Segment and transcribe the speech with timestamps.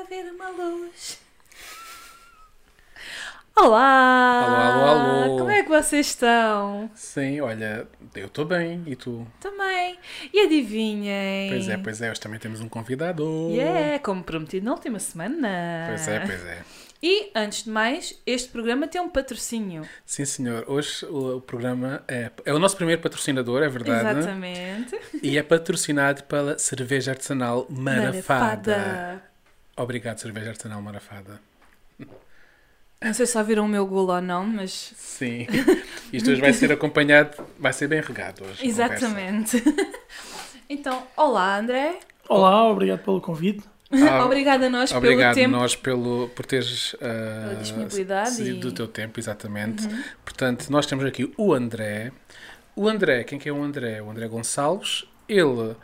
[0.00, 1.20] haver uma luz.
[3.54, 4.42] Olá!
[4.44, 5.38] Alô, alô, alô.
[5.38, 6.90] Como é que vocês estão?
[6.94, 9.26] Sim, olha, eu estou bem, e tu?
[9.40, 9.98] Também.
[10.32, 11.50] E adivinhem?
[11.50, 13.50] Pois é, pois é, hoje também temos um convidado.
[13.50, 15.84] Yeah, como prometido na última semana.
[15.88, 16.62] Pois é, pois é.
[17.02, 19.86] E, antes de mais, este programa tem um patrocínio.
[20.06, 20.64] Sim, senhor.
[20.68, 24.20] Hoje o, o programa é, é o nosso primeiro patrocinador, é verdade.
[24.20, 24.98] Exatamente.
[25.22, 28.76] E é patrocinado pela cerveja artesanal Marafada.
[28.76, 29.31] Marafada.
[29.76, 31.40] Obrigado, cerveja artesanal Marafada.
[33.00, 34.92] Não sei se ouviram o meu golo ou não, mas.
[34.96, 35.46] Sim.
[36.12, 38.64] Isto hoje vai ser acompanhado, vai ser bem regado hoje.
[38.66, 39.62] Exatamente.
[40.68, 41.98] então, olá, André.
[42.28, 43.64] Olá, obrigado pelo convite.
[43.90, 45.56] Ah, Obrigada a nós Obrigado pelo tempo.
[45.60, 48.60] nós pelo, por teres Pela disponibilidade e- Uhum.
[48.60, 49.86] do teu tempo, exatamente.
[50.24, 52.10] Portanto, nós temos aqui o André.
[52.74, 54.00] O André, quem que é o André?
[54.00, 55.04] O André Gonçalves.
[55.28, 55.74] Ele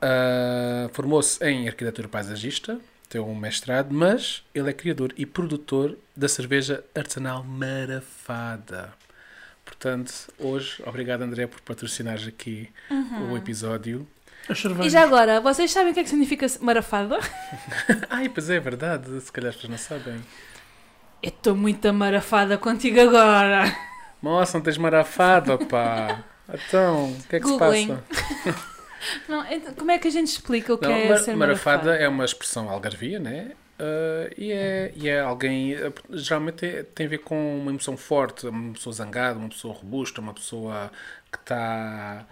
[0.00, 2.78] ah, formou-se em arquitetura paisagista,
[3.14, 8.92] tem um mestrado, mas ele é criador e produtor da cerveja artesanal Marafada.
[9.64, 12.68] Portanto, hoje, obrigado André por patrocinares aqui
[13.30, 14.04] o episódio.
[14.82, 17.20] E já agora, vocês sabem o que é que significa marafada?
[18.10, 20.20] Ai, pois é, é verdade, se calhar pessoas não sabem.
[21.22, 23.72] Eu estou muito amarafada contigo agora.
[24.20, 26.24] Nossa, não tens marafada, pá.
[26.46, 27.86] Então, o que é que Googlem.
[27.86, 27.94] se
[28.52, 28.73] passa?
[29.28, 31.76] Não, então, como é que a gente explica o que Não, é mar- ser marafada
[31.84, 31.96] marafada?
[32.04, 33.52] é uma expressão algarvia, né?
[33.78, 35.74] Ah, e, é, e é alguém.
[35.74, 39.74] eh, Geralmente é- tem a ver com uma emoção forte, uma pessoa zangada, uma pessoa
[39.74, 40.90] robusta, uma pessoa
[41.32, 42.24] que está.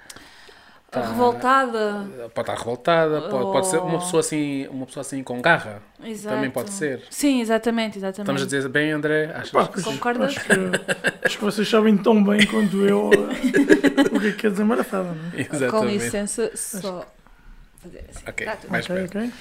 [0.91, 2.07] tá- Revoltada.
[2.35, 5.83] Pode estar revoltada, pode, pode ser uma pessoa assim, uma pessoa assim com garra.
[6.05, 6.37] Exato.
[6.37, 7.03] Também pode ser.
[7.11, 8.21] Sim, exatamente, exatamente.
[8.23, 9.33] Estamos a dizer bem, André?
[9.35, 9.83] Achas Pá, que?
[9.83, 10.37] Concordas?
[10.37, 13.13] Acho que, acho que vocês sabem tão bem quanto eu uh,
[14.23, 15.45] que que quer dizer marafada, não é?
[15.45, 15.93] Com Exatamente.
[16.05, 17.07] licença, só.
[17.83, 18.25] fazer assim.
[18.29, 19.19] Ok, Tá mais Ok, perto.
[19.19, 19.33] ok.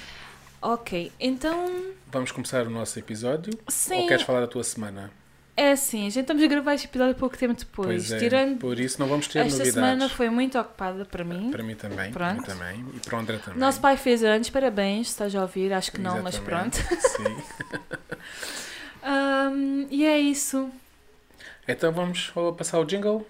[0.64, 1.84] Ok, então.
[2.10, 3.52] Vamos começar o nosso episódio?
[3.68, 4.02] Sim.
[4.02, 5.10] Ou queres falar da tua semana?
[5.56, 7.86] É assim, a gente estamos a gravar este episódio pouco tempo depois.
[8.08, 8.58] Pois é, Tirando.
[8.58, 9.74] por isso não vamos ter Esta novidades.
[9.74, 11.50] semana foi muito ocupada para mim.
[11.50, 12.44] Para mim também, Pronto.
[12.44, 13.58] também e para o André também.
[13.60, 16.78] Nosso pai fez anos, parabéns, estás a ouvir, acho que não, mas pronto.
[16.78, 17.42] Exatamente, Sim.
[19.02, 20.70] Ahm, e é isso.
[21.68, 23.26] Então vamos passar o jingle?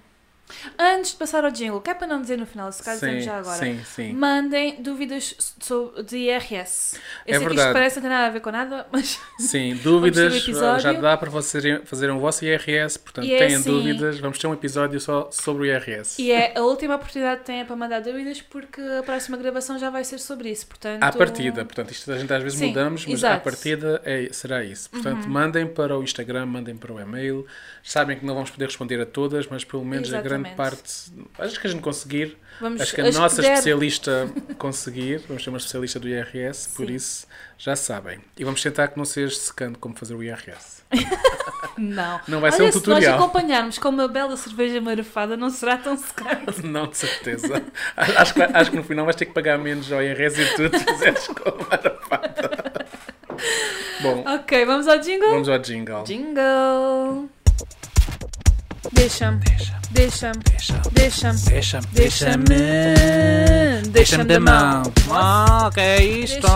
[0.79, 3.25] Antes de passar ao jingle, que é para não dizer no final, se calhar dizemos
[3.25, 3.59] já agora.
[3.59, 4.13] sim, sim.
[4.13, 6.97] Mandem dúvidas sobre de IRS.
[7.27, 7.73] Eu É sei que isto verdade.
[7.73, 10.81] parece não ter nada a ver com nada, mas Sim, dúvidas, episódio.
[10.83, 14.47] já dá para vocês fazerem o vosso IRS, portanto é tenham assim- dúvidas, vamos ter
[14.47, 16.21] um episódio só sobre o IRS.
[16.23, 19.91] e é a última oportunidade que têm para mandar dúvidas porque a próxima gravação já
[19.91, 20.67] vai ser sobre isso.
[20.67, 23.33] Portanto, À partida, portanto, isto a gente às vezes Sim, mudamos, mas exato.
[23.35, 23.39] Uhum.
[23.39, 24.89] à partida é, será isso.
[24.91, 27.47] Portanto, mandem para o Instagram, mandem para o e-mail.
[27.83, 30.57] Sabem que não vamos poder responder a todas, mas pelo menos a grande Exatamente.
[30.57, 35.43] parte, acho que a gente conseguir, vamos, acho que a nossa puder- especialista conseguir, vamos
[35.45, 36.95] ter uma especialista do IRS, por Sim.
[36.95, 37.27] isso
[37.59, 38.21] já sabem.
[38.37, 40.83] E vamos tentar que não seja secando como fazer o IRS.
[41.79, 42.21] Não.
[42.29, 43.13] Não vai Olha, ser um se tutorial.
[43.13, 46.61] nós acompanharmos com uma bela cerveja marafada, não será tão secante.
[46.67, 47.63] Não, de certeza.
[47.97, 50.69] acho, que, acho que no final vais ter que pagar menos ao IRS e tu
[50.69, 52.87] te fizeres com a marafada.
[54.03, 55.31] Bom, ok, vamos ao jingle?
[55.31, 56.05] vamos ao jingle.
[56.05, 57.31] Jingle.
[58.93, 59.41] Deixa-me.
[59.41, 59.83] Deixa-me.
[59.93, 60.41] Deixa-me,
[60.93, 61.39] Deixa-me.
[61.45, 62.45] deixa-me, Deixa-me.
[62.45, 64.83] deixa-me, deixa-me da mão.
[65.11, 66.47] Ah, que é isto?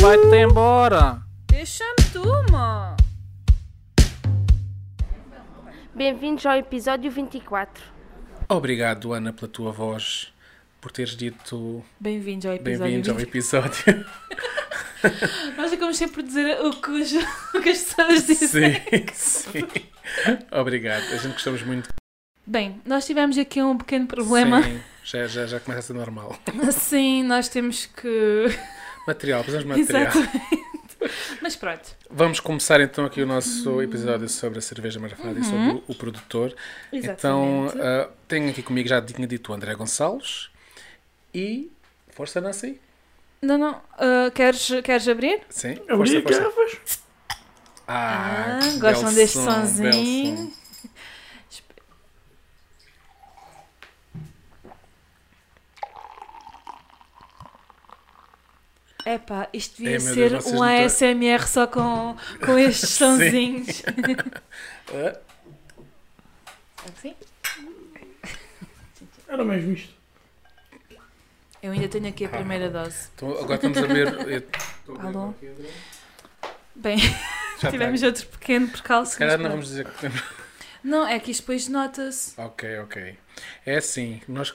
[0.00, 1.20] Vai-te embora.
[1.48, 2.96] Deixa-me tu, mano.
[5.94, 7.82] Bem-vindos ao episódio 24.
[8.48, 10.32] Obrigado, Ana, pela tua voz,
[10.80, 12.80] por teres dito Bem-vindos ao episódio.
[12.80, 13.28] bem-vindos ao 20.
[13.28, 14.06] episódio.
[15.56, 17.12] Nós acabamos sempre por dizer o que, os-
[17.54, 18.74] o que as pessoas dizem.
[19.14, 19.64] sim, sim.
[20.50, 21.88] Obrigado, a gente gostamos muito.
[22.46, 24.62] Bem, nós tivemos aqui um pequeno problema.
[24.62, 26.38] Sim, já, já, já começa a ser normal.
[26.72, 28.44] Sim, nós temos que.
[29.06, 30.12] Material, precisamos de material.
[30.12, 30.64] Exatamente.
[31.40, 31.96] Mas pronto.
[32.10, 35.94] Vamos começar então aqui o nosso episódio sobre a cerveja marafada e sobre o, o
[35.94, 36.54] produtor.
[36.92, 37.64] Então, Uhum.
[37.66, 37.86] Exatamente.
[37.86, 40.48] ah, tenho aqui comigo, já tinha dito, o André Gonçalves
[41.34, 41.70] e.
[42.10, 42.78] Força, Nancy?
[43.44, 43.82] Não, não.
[43.92, 45.42] ah, queres, queres abrir?
[45.50, 47.00] Sim, Abri força, garrafas.
[47.86, 50.36] Ah, Ah, que gostam deste sonzinho?
[50.36, 50.52] som.
[59.06, 63.82] Epá, isto devia É, ser Deus, um ASMR só com, com estes sonzinhos.
[64.88, 65.20] Ah,
[66.88, 67.14] Assim?
[69.28, 69.92] Era mesmo isto.
[71.64, 73.08] Eu ainda tenho aqui a primeira dose.
[73.14, 74.44] então, agora estamos a ver.
[75.00, 75.32] Alô?
[76.76, 76.98] Bem,
[77.58, 79.12] Já tivemos outro pequeno percalço.
[79.12, 80.22] Se calhar não vamos dizer que temos.
[80.82, 82.38] Não, é que isto depois nota-se.
[82.38, 83.16] Ok, ok.
[83.64, 84.54] É assim, nós,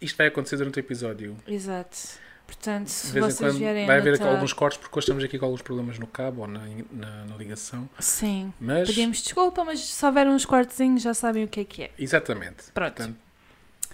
[0.00, 1.36] isto vai acontecer durante o episódio.
[1.46, 1.98] Exato.
[2.46, 5.04] Portanto, De se vez em vocês quando vierem vai haver notar- alguns cortes porque hoje
[5.04, 7.86] estamos aqui com alguns problemas no cabo ou na, na, na ligação.
[7.98, 8.50] Sim.
[8.58, 11.90] Mas, Pedimos desculpa, mas se houver uns cortezinhos já sabem o que é que é.
[11.98, 12.72] exatamente.
[12.72, 12.94] Pronto.
[12.94, 13.18] Portanto,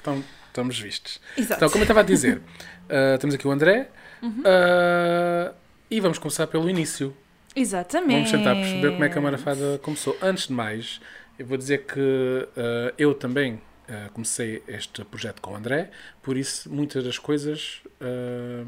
[0.05, 1.19] então, estamos vistos.
[1.37, 1.55] Exato.
[1.55, 2.43] Então, como eu estava a dizer,
[2.91, 3.89] ah, temos aqui o André
[4.23, 4.43] Uhum.
[4.45, 5.53] ah,
[5.91, 7.17] e vamos começar pelo início.
[7.57, 8.15] Exatamente.
[8.15, 10.17] Vamos tentar perceber como é que a Marafada começou.
[10.21, 11.01] Antes de mais,
[11.39, 15.91] eu vou dizer que ah, eu também ah, comecei este projeto com o André,
[16.23, 18.65] por isso muitas das coisas ah,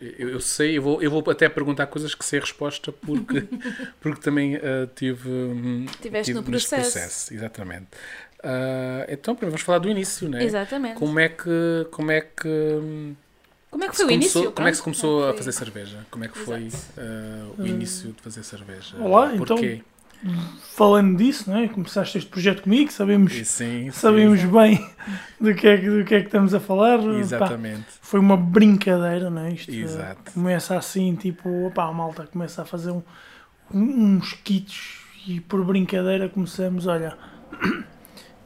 [0.00, 3.42] eu, eu sei, eu vou, eu vou até perguntar coisas que sei resposta porque,
[4.00, 7.32] porque também ah, tive, hum, Tiveste tive no neste processo.
[7.32, 7.86] exatamente.
[8.42, 10.44] Ah, então, primeiro vamos falar do início, né?
[10.44, 10.94] Exatamente.
[10.96, 13.14] Como é que, como é que
[13.70, 14.12] Como é que foi o começou,
[14.42, 14.52] início?
[14.52, 16.06] como é que se começou a Foi- fazer cerveja?
[16.10, 16.68] Como é que foi
[16.98, 18.96] ah, o início de fazer cerveja?
[18.98, 19.82] Olá, então, Porquê?
[20.74, 21.68] Falando disso, não é?
[21.68, 24.90] começaste este projeto comigo, sabemos, E sim, sabemos sim, bem
[25.38, 26.98] do que, é, que- do que é que estamos a falar.
[26.98, 27.84] Pá, Exatamente.
[28.00, 29.52] foi uma brincadeira, não é?
[29.52, 30.32] Isto eh, Exato.
[30.32, 33.02] começa assim, tipo, opá, a malta começa a fazer um-
[33.72, 37.16] uns kits e por brincadeira começamos, olha,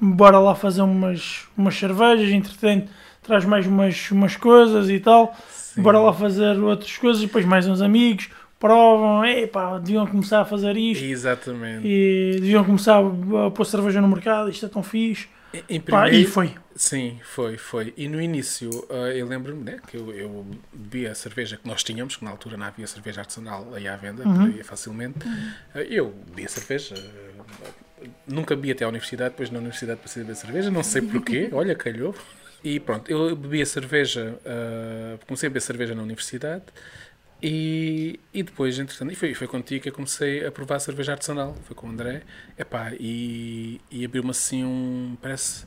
[0.00, 2.90] bora lá fazer umas, umas cervejas, entretanto
[3.22, 5.82] traz mais umas, umas coisas e tal, Sim.
[5.82, 10.76] bora lá fazer outras coisas, depois mais uns amigos provam, epá, deviam começar a fazer
[10.76, 11.04] isto.
[11.04, 11.86] Exatamente.
[11.86, 15.28] E deviam começar a pôr cerveja no mercado, isto é tão fixe.
[15.68, 16.54] Em- primeiro, e foi.
[16.76, 17.92] Sim, foi, foi.
[17.96, 21.82] E no início, ah, eu lembro-me né, que eu, eu bebia a cerveja que nós
[21.82, 24.52] tínhamos, que na altura não havia cerveja artesanal aí à venda, Uhum.
[24.62, 25.18] facilmente.
[25.74, 26.94] Ah, eu bebia cerveja.
[28.26, 31.48] Nunca bebi até à universidade, depois na universidade passei a beber cerveja, não sei porquê,
[31.52, 32.14] olha, calhou.
[32.62, 36.64] E pronto, eu bebia cerveja, ah, comecei a beber cerveja na universidade
[37.42, 41.54] e, e depois, entretanto, e foi, foi contigo que eu comecei a provar cerveja artesanal,
[41.64, 42.22] foi com o André,
[42.58, 45.66] epá, e, e abriu-me assim um, parece,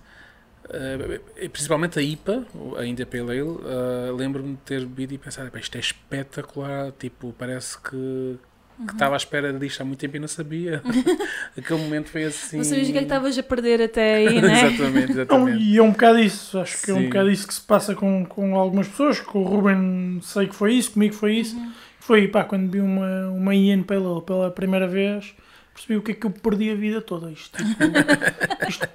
[0.65, 2.45] ah, principalmente a IPA,
[2.77, 6.91] a India Pale Ale, ah, lembro-me de ter bebido e pensar, "Epá, isto é espetacular,
[6.93, 8.37] tipo, parece que
[8.87, 10.81] que estava à espera disto há muito tempo e não sabia.
[11.57, 12.57] Aquele momento foi assim...
[12.57, 14.53] Não sabias o que é que estavas a perder até aí, né?
[14.67, 15.63] exatamente, Não, exatamente.
[15.63, 17.05] e é um bocado isso, acho que é um Sim.
[17.05, 19.19] bocado isso que se passa com, com algumas pessoas.
[19.19, 21.55] Com o Ruben sei que foi isso, comigo foi isso.
[21.99, 25.33] Foi pá, quando vi uma, uma Ian Ale pela primeira vez,
[25.73, 27.31] percebi o que é que eu perdi a vida toda.
[27.31, 27.83] Isto, tipo,
[28.67, 28.89] isto-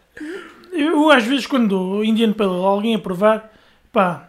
[0.72, 3.50] eu às vezes quando dou Indian Ale, alguém a provar,
[3.90, 4.27] pá,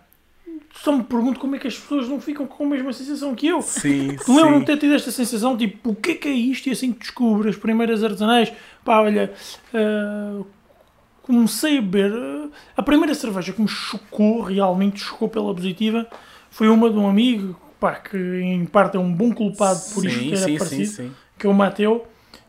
[0.73, 3.47] só me pergunto como é que as pessoas não ficam com a mesma sensação que
[3.47, 3.61] eu.
[3.61, 4.59] Sim, lembro-me sim.
[4.59, 6.67] de ter tido esta sensação, tipo, o que é que é isto?
[6.67, 8.51] E assim que descubro as primeiras artesanais,
[8.83, 9.33] pá, olha,
[9.73, 10.41] ah,
[11.23, 12.13] comecei a beber.
[12.13, 16.07] ah, a primeira cerveja que me chocou, realmente chocou pela positiva,
[16.49, 20.19] foi uma de um amigo, pá, que em parte é um bom culpado por isto
[20.19, 21.11] sim, ter sim, aparecido, sim.
[21.37, 22.05] que é o Mateu.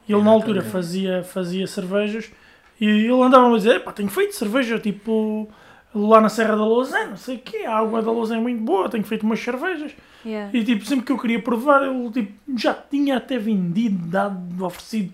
[0.09, 2.33] Ele na altura fazia, fazia cervejas
[2.81, 5.49] e ele andava a dizer, pá, tenho feito cerveja, tipo,
[5.95, 8.63] lá na Serra da Lousa, não sei o quê, a água da Lousa é muito
[8.63, 9.93] boa, tenho feito umas cervejas.
[10.25, 10.51] Yeah.
[10.57, 15.13] E tipo, sempre que eu queria provar, ele tipo, já tinha até vendido, dado, oferecido.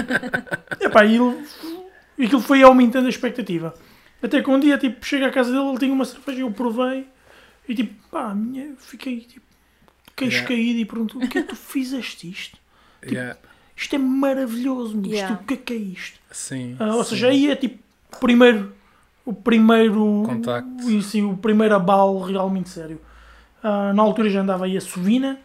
[0.80, 1.44] Epá, e ele,
[2.18, 3.74] e aquilo foi aumentando a expectativa.
[4.22, 7.06] Até que um dia, tipo, chega à casa dele, ele tinha uma cerveja, eu provei
[7.68, 9.44] e tipo, pá, a minha, fiquei tipo,
[10.16, 10.48] queixo Yeah.
[10.48, 12.56] caído e perguntou: o que é que tu fizeste isto?
[13.04, 13.36] Yeah,
[13.76, 15.00] Isto é maravilhoso.
[15.04, 15.32] Yeah.
[15.34, 16.20] Isto, o que é que é isto?
[16.30, 17.10] sim, Ah, ou sim.
[17.10, 17.78] seja, aí é tipo,
[18.20, 18.72] primeiro,
[19.24, 20.90] o primeiro, Contacto.
[20.90, 23.00] e, sim, o primeiro abalo realmente sério.
[23.62, 25.38] Ah, na altura já andava aí a Sovina,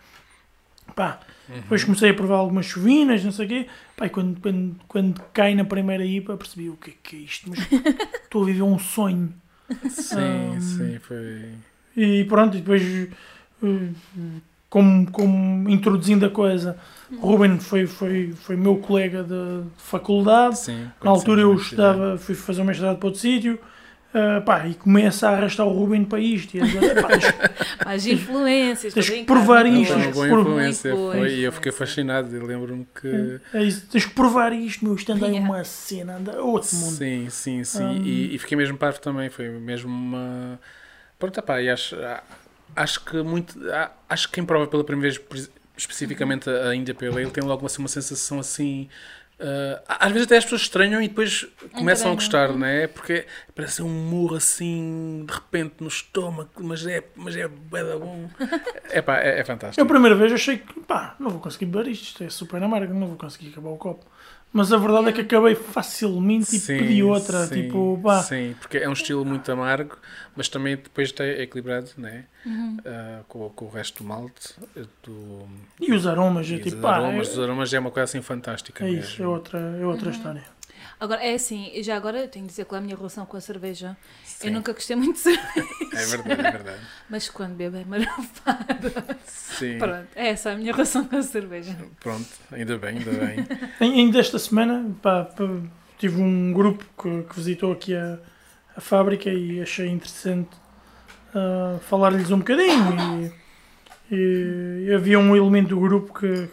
[0.95, 1.19] pá,
[1.50, 1.62] Uhum.
[1.62, 5.55] depois comecei a provar algumas Sovinas, não sei o quê, pá, quando, quando, quando cai
[5.55, 7.60] na primeira IPA percebi o que é que é isto, mas
[8.24, 9.34] estou a viver um sonho.
[9.89, 10.60] Sim, Hum.
[10.60, 11.51] sim, foi.
[11.96, 13.89] E pronto, e depois, eh,
[14.69, 16.77] como, como introduzindo a coisa,
[17.12, 22.17] o Ruben foi, foi, foi meu colega de, de faculdade, Sim, na altura eu estava,
[22.17, 23.57] fui fazer um mestrado para outro sítio,
[24.13, 26.55] ah, pá, e começa a arrastar o Ruben para isto.
[26.55, 27.33] E a dizer, "Epá, tens-
[27.86, 28.93] Mais influências.
[28.93, 32.36] Tens que provar isto, uma tens que pôr- influência, foi, e eu fiquei fascinado.
[32.36, 33.39] Eu lembro-me que.
[33.53, 35.45] é isso, tens que provar isto, meu, isto anda é Yeah.
[35.47, 36.91] uma cena, anda é outro mundo.
[36.95, 37.83] Sim, sim, sim.
[37.83, 38.01] Hum.
[38.03, 39.29] E, e fiquei mesmo parvo também.
[39.29, 40.59] Foi mesmo uma.
[41.19, 41.95] Pronto, pá, e acho,
[42.77, 43.55] acho que muito.
[44.07, 47.81] Acho que quem prova pela primeira vez, especificamente a Índia Pale Ale, tem logo assim,
[47.81, 48.88] uma sensação assim.
[49.39, 52.15] Ah, às vezes até as pessoas estranham e depois começam a Entranham.
[52.15, 52.88] gostar, não é?
[52.88, 53.25] Porque
[53.56, 58.29] parece um murro assim de repente no estômago, mas é, mas é bom.
[58.89, 59.82] É pá, é, é Eu fantástico.
[59.82, 62.94] a primeira vez achei que, pá, não vou conseguir beber isto, isto é super amargo,
[62.94, 64.06] não vou conseguir acabar o copo.
[64.53, 68.56] Mas a verdade é que acabei facilmente e Sim, pedi outra, sim, tipo, pá, Sim,
[68.62, 69.98] porque é um estilo muito amargo,
[70.38, 72.24] mas também depois está equilibrado, né?
[72.46, 72.77] Uhum.
[72.86, 74.56] Ah, com, com o resto do malte.
[74.75, 75.46] eh, Do,
[75.82, 78.06] e os aromas, é e tipo, dos pá, aromas, é, dos aromas é uma coisa
[78.06, 78.86] assim fantástica.
[78.86, 80.43] é isso, é outra, é outra história.
[81.00, 83.41] Agora, é assim, já agora eu tenho de dizer que a minha relação com a
[83.41, 84.48] cerveja, Sim.
[84.48, 86.79] eu nunca gostei muito de cerveja, É verdade, é verdade.
[87.07, 89.17] mas quando bebo é marafada.
[89.27, 89.77] Sim.
[89.77, 91.77] Pronto, é essa a minha relação com a cerveja.
[92.00, 93.46] Pronto, ainda bem, ainda bem.
[93.79, 95.43] Em- Ainda esta semana, pá, pá,
[96.00, 98.17] tive um grupo que, que visitou aqui a,
[98.75, 100.50] a fábrica e achei interessante
[101.36, 103.31] ah, falar-lhes um bocadinho.
[104.12, 106.50] E, e havia um elemento do grupo que,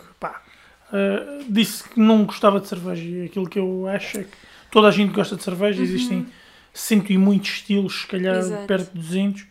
[0.95, 3.03] ah, disse que não gostava de cerveja.
[3.03, 4.31] E aquilo que eu acho é que
[4.71, 6.27] toda a gente gosta de cerveja, existem
[6.73, 8.67] cento e muitos estilos, se calhar Exato.
[8.67, 9.45] perto de 200,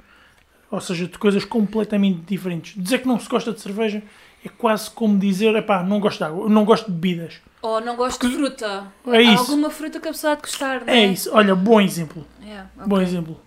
[0.71, 2.81] ou seja, de coisas completamente diferentes.
[2.81, 4.01] Dizer que não se gosta de cerveja
[4.45, 7.35] é quase como dizer, epá, não gosto de água, não gosto de bebidas.
[7.61, 8.87] Ou não gosto de fruta.
[9.07, 9.51] É Há isso.
[9.51, 12.25] alguma fruta que a pessoa há de gostar, não É isso, olha, bom exemplo.
[12.41, 13.07] Yeah, Bom ok.
[13.07, 13.39] exemplo.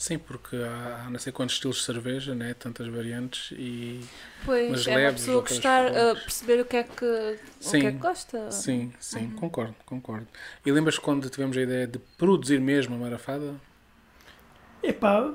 [0.00, 2.54] Sim, porque há, não sei quantos estilos de cerveja, né?
[2.54, 4.00] tantas variantes e.
[4.46, 6.22] Pois, Mas é uma leves, pessoa outras gostar, uh, fortes.
[6.24, 7.80] perceber o que é que, o Sim.
[7.80, 8.50] que, é que gosta.
[8.50, 9.30] Sim, sim, Uhum.
[9.32, 10.26] concordo, concordo.
[10.64, 13.54] E lembras quando tivemos a ideia de produzir mesmo a marafada?
[14.82, 15.30] Epá,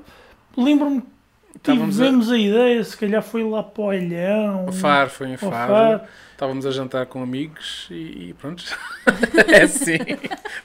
[0.56, 2.36] lembro-me que Estávamos a- tivemos a...
[2.38, 4.66] ideia, se calhar foi lá para o Olhão.
[4.66, 6.00] O Faro foi em ao Faro.
[6.36, 8.62] Estávamos a jantar com amigos e, e pronto.
[9.48, 9.96] é assim.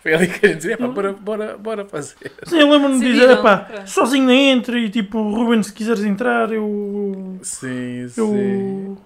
[0.03, 2.29] Foi ali que a gente dizia, "Epá, bora, bora, bora fazer.
[2.43, 3.89] Sim, eu lembro-me de dizer, epá, pronto.
[3.89, 7.39] sozinho não entra e tipo, Ruben, se quiseres entrar, eu.
[7.41, 8.19] Sim, sim.
[8.19, 8.97] eu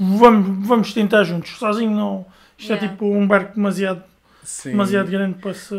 [0.00, 1.50] vamos, vamos tentar juntos.
[1.58, 2.24] Sozinho não.
[2.56, 2.88] Isto é Yeah.
[2.94, 4.02] tipo um barco demasiado,
[4.42, 4.70] sim.
[4.70, 5.74] demasiado grande para se.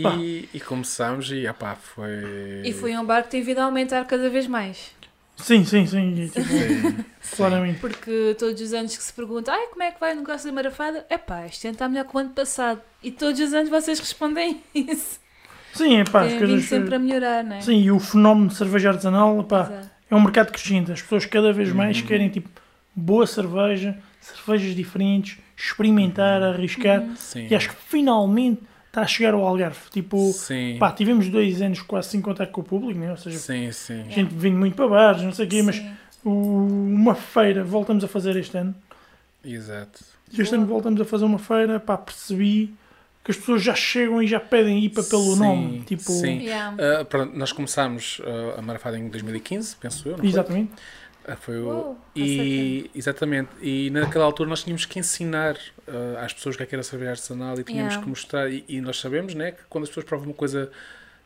[0.00, 0.14] pá.
[0.14, 2.62] E, e começámos e opá, foi.
[2.64, 4.92] E foi um bar que tem vindo a aumentar cada vez mais.
[5.38, 6.28] Sim, sim, sim.
[6.32, 7.04] tipo, Sim,
[7.36, 7.78] claramente.
[7.80, 10.52] Porque todos os anos que se pergunta, ai, como é que vai o negócio da
[10.54, 11.06] marafada?
[11.08, 12.80] Epá, este ano está melhor que o ano passado.
[13.02, 15.20] E todos os anos vocês respondem isso.
[15.72, 16.68] Sim, epá, as Tem vindo coisas.
[16.68, 17.60] sempre a melhorar, não é?
[17.60, 19.90] Sim, e o fenómeno de cerveja artesanal, Exato.
[20.10, 20.90] é um mercado crescente.
[20.90, 22.06] As pessoas cada vez mais Uhum.
[22.06, 22.48] querem tipo
[22.94, 27.00] boa cerveja, cervejas diferentes, experimentar, arriscar.
[27.00, 27.14] Uhum.
[27.16, 27.46] sim.
[27.48, 29.78] E acho que finalmente está a chegar ao Algarve.
[29.90, 30.76] Tipo, Sim.
[30.80, 33.10] pá, tivemos dois anos quase sem contato com o público, né?
[33.10, 34.02] ou seja, Sim, sim.
[34.08, 35.80] a gente vindo muito para bares, não sei o quê, mas
[36.24, 38.74] o- uma feira voltamos a fazer este ano.
[39.44, 40.04] Exato.
[40.32, 42.74] E este ano voltamos a fazer uma feira, pá, percebi
[43.24, 45.80] que as pessoas já chegam e já pedem IPA pelo Sim, nome.
[45.86, 46.40] Tipo, sim.
[46.40, 46.76] Yeah.
[47.00, 50.28] Ah, pronto, nós começámos ah, a marafada em 2015, penso eu, não foi?
[50.28, 50.72] exatamente.
[50.74, 50.80] Ah,
[51.36, 51.66] foi o...
[51.68, 53.50] Uou, e exatamente.
[53.60, 55.56] E naquela altura nós tínhamos que ensinar
[55.86, 58.02] ah, às pessoas o que é que era cerveja artesanal e tínhamos Yeah.
[58.02, 60.70] que mostrar e, e nós sabemos né que quando as pessoas provam uma coisa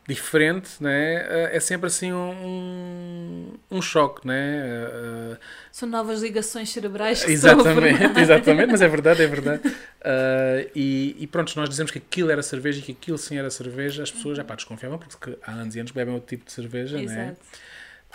[0.07, 4.63] diferente né ah, é sempre assim um, um choque né
[5.33, 5.37] Ah,
[5.71, 9.61] São novas ligações cerebrais que exatamente exatamente mas é verdade é verdade.
[10.75, 14.03] E, e pronto nós dizemos que aquilo era cerveja e que aquilo sim era cerveja
[14.03, 16.97] as pessoas já pá, desconfiavam porque há anos e anos bebem outro tipo de cerveja
[16.97, 17.03] né?
[17.03, 17.37] Exato.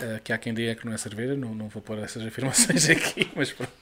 [0.01, 2.89] Uh, que há quem diga que não é cerveja, não, não vou pôr essas afirmações
[2.91, 3.73] aqui, mas pronto.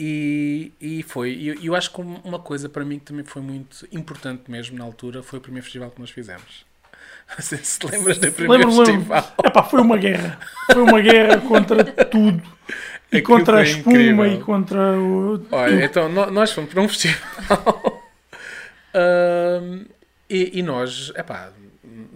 [0.00, 1.32] E, e foi.
[1.32, 4.50] E eu, eu acho que um- uma coisa para mim que também foi muito importante
[4.50, 6.64] mesmo na altura foi o primeiro festival que nós fizemos.
[7.32, 8.94] Não sei se te lembras do primeiro Lembro, lembro.
[9.14, 9.34] festival.
[9.44, 10.40] Epá, foi uma guerra.
[10.66, 12.42] Foi uma guerra contra tudo.
[13.12, 14.26] E Aquilo contra a espuma incrível.
[14.26, 15.46] e contra o.
[15.52, 18.02] Olha, então nós fomos para um festival
[20.28, 21.52] e, e nós, epá,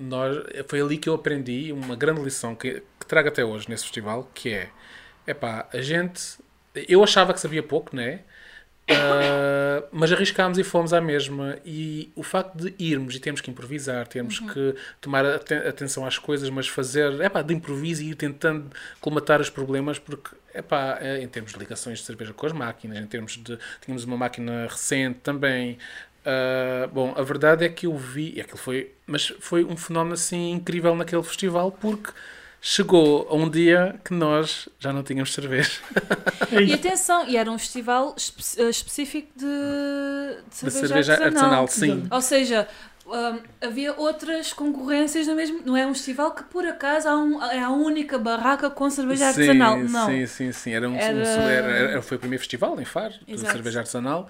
[0.06, 0.36] nós,
[0.68, 4.30] foi ali que eu aprendi uma grande lição que, que trago até hoje nesse festival,
[4.34, 4.70] que é,
[5.26, 6.38] epá, a gente,
[6.88, 8.20] eu achava que sabia pouco, né?
[8.88, 13.50] Ah, mas arriscámos e fomos à mesma e o facto de irmos e termos que
[13.50, 18.14] improvisar, termos que tomar aten- atenção às coisas, mas fazer epá, de improviso e ir
[18.14, 18.70] tentando
[19.00, 22.98] colmatar os problemas, porque epá, eh, em termos de ligações de cerveja com as máquinas,
[22.98, 23.58] em termos de.
[23.82, 25.78] Tínhamos uma máquina recente também.
[26.26, 30.14] Ah, bom, a verdade é que eu vi, e aquilo foi, mas foi um fenómeno
[30.14, 32.10] assim incrível naquele festival porque
[32.60, 35.70] chegou a um dia que nós já não tínhamos cerveja.
[36.50, 41.12] É E atenção, e era um festival espe- eh, específico de, de De cerveja, cerveja
[41.14, 41.62] artesanal.
[41.62, 42.06] artesanal, sim.
[42.10, 42.68] Ou seja,
[43.06, 45.60] hum, havia outras concorrências no mesmo.
[45.64, 49.28] Não é um festival que por acaso há um- é a única barraca com cerveja
[49.28, 49.76] artesanal.
[49.78, 50.06] Sim, Não.
[50.06, 50.72] sim, sim, sim.
[50.72, 54.28] Era um, um- Era- era- era- foi o primeiro festival em Faro de cerveja artesanal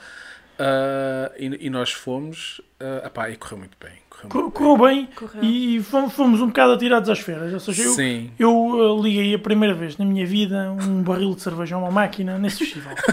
[0.58, 3.92] Ah, e, e nós fomos ah, epá, e correu muito bem.
[4.08, 5.42] Correu Cor- muito Correu bem Correu.
[5.44, 7.52] e fomos, fomos um bocado atirados às feras.
[7.52, 7.90] Ou seja, bem.
[7.90, 8.30] eu, Sim.
[8.38, 11.90] eu uh, liguei a primeira vez na minha vida um barril de cerveja a uma
[11.90, 12.94] máquina nesse festival.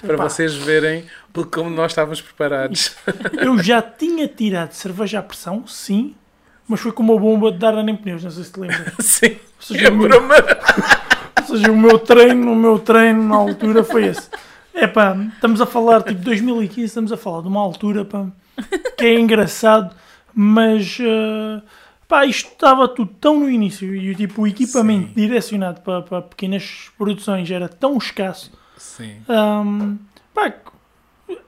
[0.00, 2.96] Para Epá, vocês verem por como nós estávamos preparados.
[3.40, 6.14] Eu já tinha tirado cerveja à pressão, sim,
[6.66, 8.94] mas foi com uma bomba de dar nem pneus, não sei se te lembras.
[8.98, 9.26] Sim.
[9.30, 10.34] Ou seja, o meu, Lembro-me.
[11.40, 14.28] ou seja, o meu treino, o meu treino na altura foi esse.
[14.74, 18.26] É pá, estamos a falar, tipo 2015, estamos a falar de uma altura pá,
[18.96, 19.94] que é engraçado,
[20.34, 21.62] mas eh,
[22.08, 25.14] pá, isto estava tudo tão no início e tipo, o equipamento Sim.
[25.14, 28.50] direcionado para, para pequenas produções era tão escasso
[28.82, 29.22] Sim.
[29.28, 29.96] Hum,
[30.34, 30.52] pá,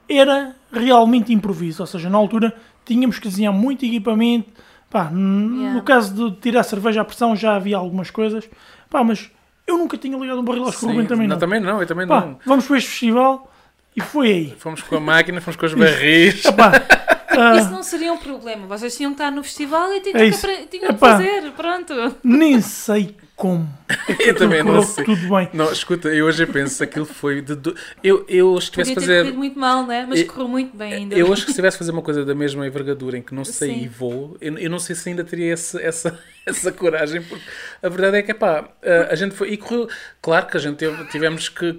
[0.08, 1.82] era realmente improviso.
[1.82, 2.54] Ou seja, na altura
[2.84, 4.50] tínhamos que desenhar muito equipamento.
[4.88, 5.74] Pá, Yeah.
[5.74, 8.48] No caso de tirar cerveja à pressão já havia algumas coisas.
[8.88, 9.30] Pá, mas
[9.66, 10.94] eu nunca tinha ligado um barril, acho que o Sim.
[10.94, 11.40] Ruben também não, não.
[11.40, 12.38] também não, eu também Pá, não.
[12.44, 13.50] vamos para este festival
[13.97, 14.54] e foi aí.
[14.59, 16.44] Fomos com a máquina, fomos com os barris.
[16.44, 16.73] Epá,
[17.30, 18.66] ah, Isso não seria um problema.
[18.66, 20.47] Vocês tinham que estar no festival e tinham É que, isso.
[20.47, 21.11] apre- tinham que Epá.
[21.12, 21.50] fazer.
[21.52, 21.94] Pronto.
[22.23, 23.68] nem sei como.
[24.08, 25.04] É que Eu também não sei.
[25.04, 25.48] Tudo bem.
[25.52, 27.54] Não, escuta, eu hoje penso que aquilo foi de.
[27.54, 29.20] do- Eu, eu se tivesse fazer.
[29.22, 30.06] corrido muito mal, né?
[30.08, 31.14] Mas Eu- correu muito bem ainda.
[31.14, 33.74] Eu acho que se tivesse fazer uma coisa da mesma envergadura em que não sei
[33.74, 33.82] Sim.
[33.84, 37.44] e vou, eu, eu não sei se ainda teria esse- essa, essa coragem, porque
[37.82, 39.50] a verdade é que, pá, a, a gente foi.
[39.52, 39.88] E correu.
[40.22, 41.74] Claro que a gente teve- tivemos que.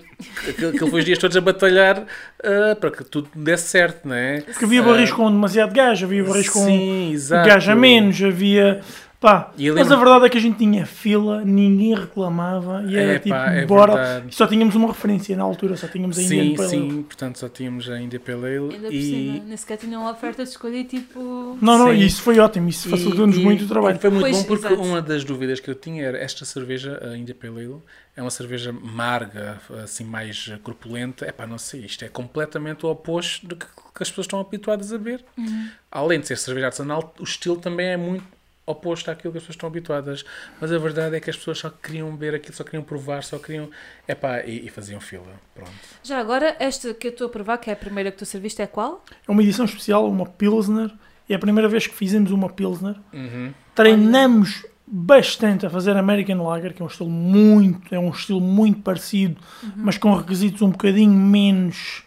[0.56, 2.06] que Aquilo foi os dias todos a batalhar
[2.44, 4.42] ah, para que tudo desse certo, não é?
[4.42, 7.48] Porque havia barris com demasiado gás, havia barris com Sim, exato.
[7.50, 8.82] gás a menos, havia.
[9.26, 13.20] Pá, mas a verdade é que a gente tinha fila, ninguém reclamava e era É,
[13.20, 13.94] tipo, pá, é bora.
[13.96, 14.36] verdade.
[14.36, 16.92] Só tínhamos uma referência na altura, só tínhamos a Sim, Indian Pale Ale.
[16.92, 19.44] sim, portanto só tínhamos a India Pale Ale Ainda por e, cima.
[19.48, 21.58] Nem sequer tinham uma oferta de escolha tipo.
[21.60, 21.98] Não, não, Sim.
[22.00, 23.98] isso foi ótimo, isso facilitou-nos muito o trabalho.
[24.00, 24.82] Foi muito Pois, bom porque exato.
[24.82, 27.78] uma das dúvidas que eu tinha era esta cerveja, a India Pale Ale,
[28.16, 31.26] é uma cerveja amarga, assim mais corpulenta.
[31.26, 34.40] É pá, não sei, isto é completamente o oposto do que, que as pessoas estão
[34.40, 35.26] habituadas a ver.
[35.38, 35.68] Uhum.
[35.92, 38.35] Além de ser cerveja artesanal, o estilo também é muito
[38.66, 40.26] oposto àquilo que as pessoas estão habituadas.
[40.60, 43.38] Mas a verdade é que as pessoas só queriam beber aquilo, só queriam provar, só
[43.38, 43.70] queriam.
[44.08, 45.26] É pá, e, e faziam fila.
[45.54, 45.72] Pronto.
[46.04, 48.62] Já agora, esta que eu estou a provar, que é a primeira que tu serviste,
[48.62, 49.04] é qual?
[49.28, 50.92] É uma edição especial, uma Pilsner,
[51.30, 52.96] e é a primeira vez que fizemos uma Pilsner.
[53.14, 53.54] Uhum.
[53.74, 58.82] Treinamos bastante a fazer American Lager, que é um estilo muito, é um estilo muito
[58.82, 59.36] parecido,
[59.76, 62.04] mas com requisitos um bocadinho menos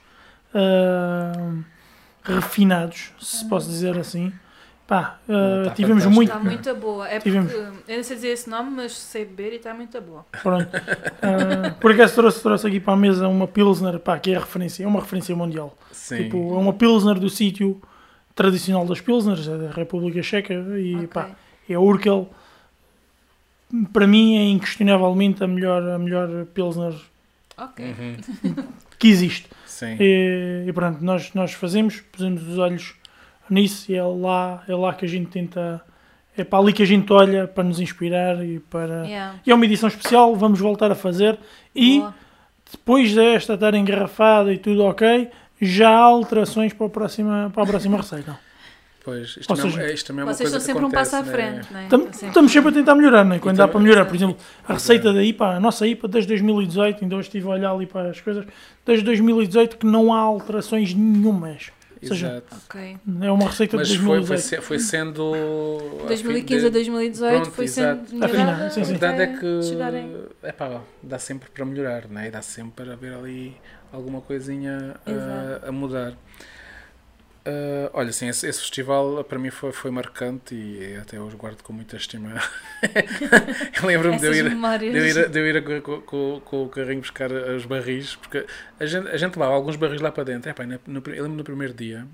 [0.54, 1.56] ah,
[2.22, 4.32] refinados, se posso dizer assim.
[4.88, 6.14] Pá, ah, Tá tivemos fantástico.
[6.14, 7.06] muito, Está muito boa.
[7.06, 7.52] É porque Tivemos.
[7.52, 10.24] eu não sei dizer esse nome, mas sei beber e está muito boa.
[10.42, 10.66] Pronto.
[11.22, 14.40] Ah, por acaso trouxe, trouxe aqui para a mesa uma Pilsner, pá, que é a
[14.40, 15.76] referência, é uma referência mundial.
[15.92, 16.24] Sim.
[16.24, 17.78] Tipo, é uma Pilsner do sítio
[18.34, 21.06] tradicional das Pilsners, é da República Checa, e Ok.
[21.08, 21.30] pá,
[21.68, 22.26] é a Urkel.
[23.92, 26.94] Para mim é inquestionavelmente a melhor, a melhor Pilsner
[27.58, 27.84] Ok.
[27.84, 28.54] Uhum.
[28.98, 29.50] que existe.
[29.66, 29.98] Sim.
[30.00, 32.94] E, e pronto, nós, nós fazemos, pusemos os olhos
[33.52, 35.80] nisso e é lá, é lá que a gente tenta,
[36.36, 39.04] é para ali que a gente olha para nos inspirar e para...
[39.06, 39.34] Yeah.
[39.46, 41.38] E é uma edição especial, vamos voltar a fazer
[41.74, 42.14] e Boa.
[42.70, 45.28] depois desta estar engarrafada e tudo ok,
[45.60, 48.38] já há alterações para a próxima, para a próxima receita.
[49.04, 51.22] Pois, isto, também, seja, é, isto também é uma Vocês estão sempre um acontece, passo
[51.22, 51.32] à né?
[51.32, 51.82] frente, é?
[51.84, 53.38] Estão sempre- Estamos sempre a tentar melhorar, né?
[53.38, 54.04] quando E dá para melhorar.
[54.04, 54.72] Por exemplo, a Exato.
[54.74, 58.10] receita da IPA, a nossa IPA desde 2018, ainda hoje estive a olhar ali para
[58.10, 58.44] as coisas,
[58.84, 61.70] desde 2018 que não há alterações nenhumas.
[62.02, 62.56] Ou seja, Exato.
[62.66, 62.96] Ok.
[63.22, 64.40] é uma receita Mas de foi, foi, 2018.
[64.42, 65.32] se- foi sendo.
[66.06, 68.08] 2015 a 2018 Pronto, foi exato.
[68.08, 70.16] sendo melhorada sim, A verdade é que chegarem.
[70.42, 72.28] epá, dá sempre para melhorar, né?
[72.28, 73.56] E dá sempre para haver ali
[73.92, 76.14] alguma coisinha a, a mudar.
[77.50, 81.62] Ah, olha, sim, esse, esse festival para mim foi, foi marcante e até hoje guardo
[81.62, 82.34] com muita estima.
[83.80, 84.92] eu lembro-me de eu ir, memórias.
[84.92, 88.44] de eu ir, de eu ir com, com- com- o carrinho buscar os barris, porque
[88.78, 90.50] a gente, a gente levava alguns barris lá para dentro.
[90.50, 92.06] Epá, no, no, eu lembro no primeiro dia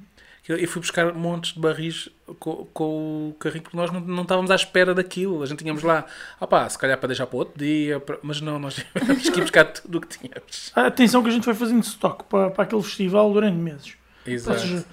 [0.45, 4.01] que eu eu fui buscar montes de barris com, com o carrinho, porque nós não,
[4.01, 5.43] não estávamos à espera daquilo.
[5.43, 6.05] A gente tínhamos lá,
[6.39, 9.43] opá, se calhar para deixar para outro dia, para- mas não, nós tivemos que ir
[9.43, 10.71] buscar tudo o que tínhamos.
[10.77, 13.95] A atenção que a gente foi fazendo stock para, para aquele festival durante meses.
[14.27, 14.59] Exato.
[14.61, 14.85] seja,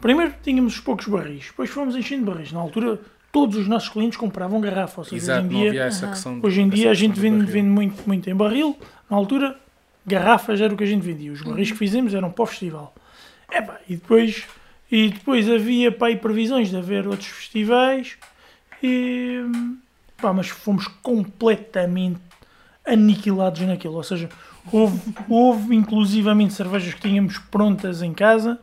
[0.00, 2.52] primeiro tínhamos os poucos barris, depois fomos enchendo barris.
[2.52, 3.00] Na altura,
[3.32, 5.04] todos os nossos clientes compravam garrafa.
[5.04, 6.12] Seja, Exato, hoje não em dia, havia essa Aham.
[6.14, 6.40] questão.
[6.40, 8.76] de- hoje em dia a gente vende, vende muito, muito em barril.
[9.08, 9.56] Na altura,
[10.06, 11.30] garrafas era o que a gente vendia.
[11.32, 12.94] Os barris que fizemos eram para o festival.
[13.52, 14.44] Epá, e depois,
[14.90, 18.16] e depois havia pá, previsões de haver outros festivais.
[18.82, 19.40] E,
[20.20, 22.20] pá, mas fomos completamente
[22.86, 23.94] aniquilados naquilo.
[23.94, 24.28] Ou seja,
[24.72, 28.58] houve, houve inclusivamente cervejas que tínhamos prontas em casa.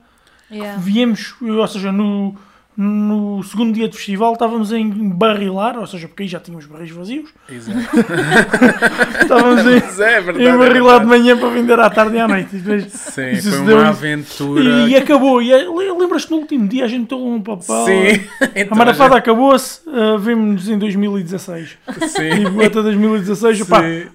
[0.52, 0.80] Yeah.
[0.80, 2.36] Viemos, ou seja, no,
[2.78, 6.92] no segundo dia do festival estávamos a embarrilar, ou seja, porque aí já tínhamos barris
[6.92, 7.30] vazios.
[7.50, 7.80] Exato.
[9.22, 10.46] Estávamos a Mas é verdade.
[10.46, 11.06] é embarrilar de verdade.
[11.06, 12.56] manhã para vender à tarde e à noite.
[12.56, 14.64] E depois- Sim, Isso foi uma aventura.
[14.64, 15.42] E, e acabou.
[15.42, 17.86] E, é- lembras-te no último dia a gente deu um papel.
[17.86, 18.24] Sim.
[18.42, 21.78] A Então, marafada acabou-se, uh, vimos-nos em 2016.
[22.08, 22.60] Sim.
[22.62, 24.08] E até 2016, pá, Sim.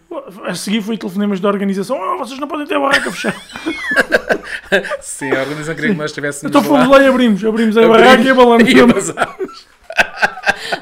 [0.44, 2.02] a seguir foi telefonemas da organização.
[2.02, 3.36] "Ah, vocês não podem ter a barraca fechada.
[5.00, 7.44] Sim, a organização queria que nós estivéssemos Então fomos lá e abrimos.
[7.44, 8.68] Abrimos a barraca e abalamos.
[8.72, 9.66] e abasámos.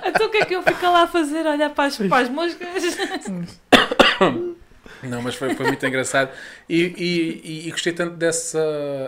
[0.07, 1.47] Então o que é que eu fico lá a fazer?
[1.47, 2.83] Olhar para as, para as moscas?
[5.03, 6.31] Não, mas foi, foi muito engraçado.
[6.69, 8.59] E, e, e- e gostei tanto dessa,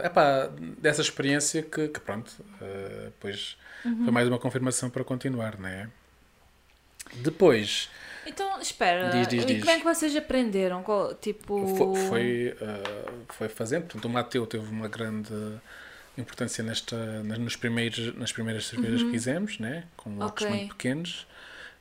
[0.03, 4.05] epá, dessa experiência que, que pronto, eh, depois Uhum.
[4.05, 5.89] foi mais uma confirmação para continuar, não é?
[7.17, 7.91] Depois,
[8.27, 9.11] Então, espera.
[9.11, 9.59] Diz, diz, e diz.
[9.61, 10.83] como é que vocês aprenderam?
[10.83, 11.67] Qual- Tipo.
[11.77, 13.83] fo- foi, eh, foi fazendo.
[13.85, 15.33] Portanto, o Mateu teve uma grande
[16.17, 19.85] importância nesta, nas, nos primeiros, nas primeiras cervejas que fizemos, né?
[19.97, 20.49] com lotes Uhum.
[20.51, 20.59] Ok.
[20.61, 21.27] muito pequenos.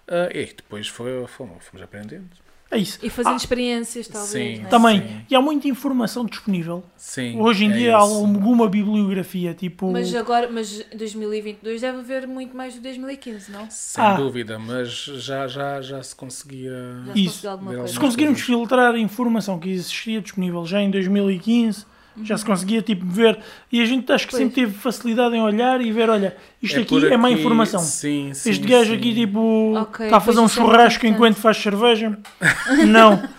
[0.08, 2.28] Ah, e depois foi, fomos, fomos aprendendo.
[2.74, 2.98] É isso.
[3.04, 4.32] E fazendo experiências, talvez.
[4.58, 4.64] sim.
[4.64, 4.70] né?
[4.70, 5.22] Também, Sim.
[5.30, 6.82] e há muita informação disponível.
[6.96, 8.14] Sim, Hoje em é dia há isso.
[8.16, 9.92] alguma bibliografia, tipo.
[9.92, 13.68] Mas agora, mas 2022 deve haver muito mais do 2015, não?
[13.70, 14.14] Sem Ah.
[14.14, 16.72] dúvida, mas já, já, já se conseguia.
[17.08, 17.58] Já se Isso.
[17.58, 17.88] coisa.
[17.88, 21.86] Se conseguirmos filtrar a informação que existia disponível já em 2015,
[22.24, 23.38] já se conseguia tipo ver.
[23.72, 24.44] E a gente acho que Pois.
[24.44, 27.40] sempre teve facilidade em olhar e ver: olha, isto É aqui por é má aqui,
[27.40, 27.80] Informação.
[27.80, 28.98] Sim, sim, Este gajo sim.
[28.98, 32.18] aqui, tipo, Ok, está a fazer um é churrasco enquanto faz cerveja.
[32.88, 33.22] Não.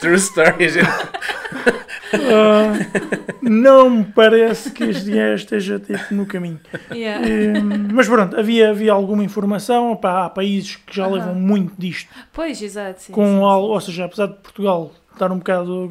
[0.00, 0.88] True story, gente.
[2.12, 2.72] Ah,
[3.40, 6.58] não me parece que este gajo esteja tipo, no caminho.
[6.90, 7.24] Yeah.
[7.24, 9.92] Hum, mas pronto, havia, havia alguma informação.
[9.92, 11.14] Opá, há países que já Aham.
[11.14, 12.10] levam muito disto.
[12.32, 13.00] Pois, exato.
[13.02, 15.86] Sim, com sim, algo, ou seja, apesar de Portugal estar um bocado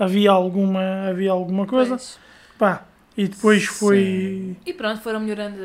[0.00, 1.90] havia alguma, havia alguma coisa.
[1.90, 2.18] Pois.
[2.58, 2.86] Pá,
[3.16, 4.56] e depois foi.
[4.64, 5.58] E pronto, foram melhorando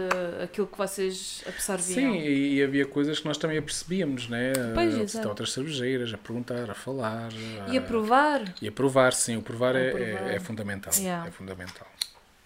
[0.43, 2.13] aquilo que vocês absorviam.
[2.13, 4.51] Sim, e, e havia coisas que nós também apercebíamos, né?
[4.73, 5.29] Pois, a visitar exato.
[5.29, 7.31] outras cervejeiras, a perguntar, a falar.
[7.71, 8.53] E a provar.
[8.61, 9.37] E a provar, sim.
[9.37, 10.31] O provar, A é, provar.
[10.31, 10.93] É, é fundamental.
[10.97, 11.27] Yeah.
[11.27, 11.87] É fundamental.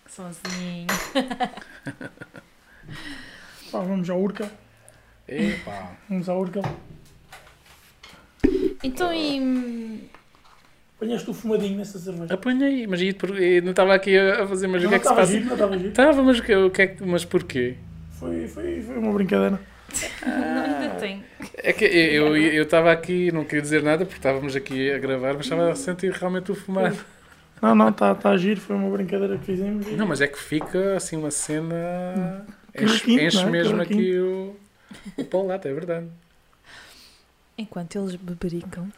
[0.08, 0.88] Sozinho.
[3.72, 4.52] Pá, vamos à Urca.
[5.28, 5.98] Epá.
[6.08, 6.62] Vamos à Urca.
[8.84, 10.10] Então, e.
[11.00, 12.34] Apanhaste o fumadinho nessa cerveja.
[12.34, 15.00] Apanhei, mas e, por- e não estava aqui a fazer, mas o Não que é
[15.00, 15.32] que se estava passa?
[15.32, 15.90] giro, não estava giro.
[15.90, 17.76] Estava, mas, o que, o é que, mas porquê?
[18.20, 19.60] Foi, foi, foi uma brincadeira.
[20.28, 21.24] Não, ainda tem.
[21.56, 24.98] É que eu eu- eu estava aqui, não queria dizer nada porque estávamos aqui a
[25.00, 26.94] gravar, mas estava a sentir realmente o fumar.
[27.62, 29.88] Não, não, está tá a giro, foi uma brincadeira que fizemos.
[29.94, 32.46] Não, mas é que fica assim uma cena.
[32.76, 33.46] Que Enche, enche é?
[33.50, 34.56] mesmo aqui o,
[35.18, 36.08] o pão lata, é verdade.
[37.58, 38.92] Enquanto eles bebericam.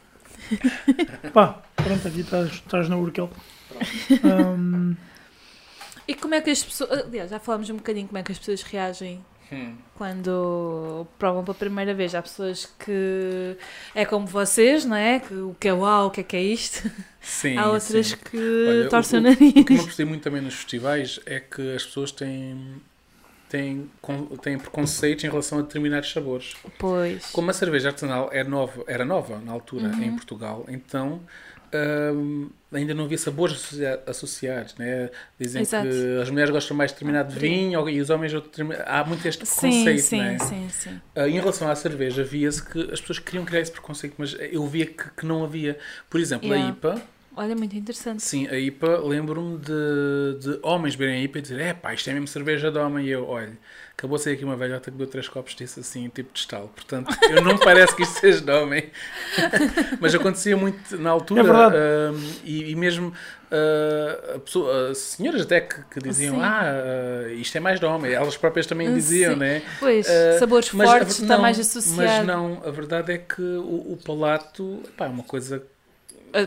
[1.34, 3.30] Pá, pronto, aqui estás, estás na Urkel.
[4.24, 4.96] Hum,
[6.08, 6.92] E como é que as pessoas.
[7.06, 9.24] Aliás, já falámos um bocadinho como é que as pessoas reagem
[9.96, 12.16] quando provam pela primeira vez.
[12.16, 13.58] Há pessoas que
[13.94, 15.20] é como vocês, não é?
[15.20, 16.90] Que o que é uau, o que é que é isto?
[17.22, 18.16] Sim, Há outras sim.
[18.18, 19.80] que Olha, torcem o o- O que me nariz.
[19.82, 22.82] apercebi muito também nos festivais é que as pessoas têm,
[23.50, 23.92] têm,
[24.42, 26.56] têm preconceitos em relação a determinados sabores.
[26.80, 27.26] Pois.
[27.32, 30.02] Como a cerveja artesanal é nova, era nova na altura Uhum.
[30.04, 31.22] em Portugal, então
[32.74, 34.76] ainda não havia sabores associa- associados.
[34.76, 35.10] Né?
[35.40, 35.88] Dizem Exato.
[35.90, 38.52] que as mulheres gostam mais de determinado vinho e os homens outro.
[38.86, 40.02] Há muito este Sim, preconceito.
[40.02, 40.38] sim, né?
[40.40, 41.02] sim, sim.
[41.16, 44.66] Ah, em relação à cerveja, via-se que as pessoas queriam criar esse preconceito, mas eu
[44.68, 45.78] via que, que não havia.
[46.10, 46.68] Por exemplo, Yeah.
[46.68, 47.02] a IPA,
[47.36, 48.22] Olha, muito interessante.
[48.22, 52.10] sim, a IPA, lembro-me de, de homens beberem a IPA e dizer: é pá, isto
[52.10, 53.06] é mesmo cerveja de homem.
[53.06, 53.58] E eu, olha,
[53.94, 56.68] acabou de sair aqui uma velhota que deu três copos disso assim, tipo de estalo.
[56.70, 58.90] Portanto, eu não parece que isto seja de homem.
[60.00, 61.42] mas acontecia muito na altura.
[61.42, 62.12] É ah,
[62.44, 63.14] e, e mesmo
[64.36, 66.42] a pessoa- as senhoras até que, que diziam: Sim.
[66.42, 66.62] ah,
[67.28, 68.12] ah, isto é mais de homem.
[68.14, 69.40] Elas próprias também diziam, Sim.
[69.40, 69.62] né?
[69.80, 73.18] Pois, Uh, sabores Mas a fortes está não, mais Mas associado não, a verdade é
[73.18, 75.64] que o, o palato pá, é uma coisa.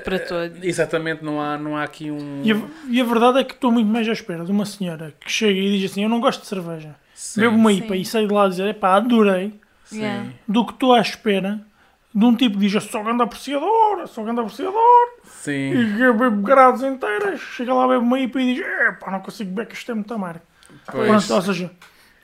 [0.04, 0.62] para todos.
[0.62, 2.42] Exatamente, não há, não há aqui um.
[2.42, 2.56] e, a,
[2.88, 5.58] e a verdade é que estou muito mais à espera de uma senhora que chega
[5.58, 6.96] e diz assim: Eu não gosto de cerveja.
[7.14, 7.78] Sim, Bebo uma Sim.
[7.78, 9.58] IPA e saio de lá a dizer: Epá, adorei.
[9.84, 10.00] sim.
[10.00, 10.30] Yeah.
[10.48, 11.60] Do que estou à espera
[12.14, 14.80] de um tipo que diz: Eu sou grande apreciador, eu sou grande apreciador.
[15.24, 15.52] Sim.
[15.52, 17.40] E eu bebo grades inteiras.
[17.40, 20.12] Chega lá, bebe uma IPA e diz: Epá, não consigo beber que isto é muito
[20.12, 20.40] amargo.
[20.90, 21.08] Pois.
[21.08, 21.70] Pronto, ou seja,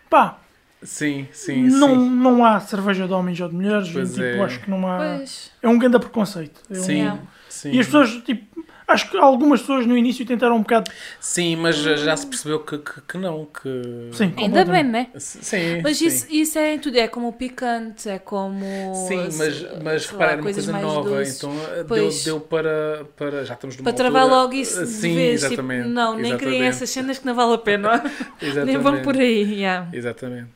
[0.09, 0.38] pá,
[0.83, 2.11] Sim, sim, não, sim.
[2.11, 3.90] não há cerveja de homens ou de mulheres.
[3.92, 4.40] Pois tipo, é.
[4.42, 4.96] acho que não há.
[5.18, 5.50] Pois.
[5.62, 6.61] É um grande preconceito.
[6.70, 7.20] É um- Sim, Yeah.
[7.50, 7.70] sim.
[7.72, 10.90] E as pessoas, tipo, acho que algumas pessoas no início tentaram um bocado.
[11.18, 13.46] Sim, mas já se percebeu que, que, que não.
[13.46, 14.11] Que...
[14.12, 15.09] Sim, Ainda bem, né?
[15.16, 15.81] Sim.
[15.83, 16.07] Mas sim.
[16.07, 18.64] isso, isso é em tudo, é como o picante, é como.
[19.09, 19.38] Sim, mas,
[19.83, 21.37] mas sei lá, repara, era uma coisa mais nova, doces.
[21.37, 22.24] então eh, deu, Pois.
[22.24, 23.44] deu para, para.
[23.44, 25.40] Já estamos numa Para travar altura- logo isso de Sim, vez.
[25.40, 25.88] Tipo, exatamente.
[25.88, 28.03] não, nem exatamente, essas cenas que não vale a pena.
[28.66, 29.42] nem vão por aí.
[29.55, 29.88] yeah.
[29.92, 30.50] Exatamente.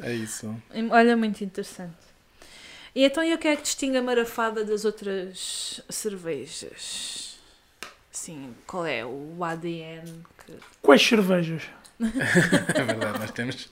[0.00, 0.54] É isso.
[0.90, 1.92] Olha, muito interessante.
[2.94, 7.27] E então, e o que é que distingue a marafada das outras cervejas?
[8.20, 10.52] Sim, qual é o ADN que...
[10.82, 11.62] Quais cervejas?
[12.00, 13.68] É verdade, nós temos.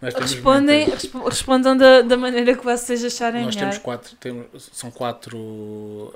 [0.00, 1.02] Nós temos Respondem, muitas.
[1.02, 3.70] respo- respondam da, da maneira que vocês acharem Nós melhor.
[3.70, 5.36] temos quatro, temos, são quatro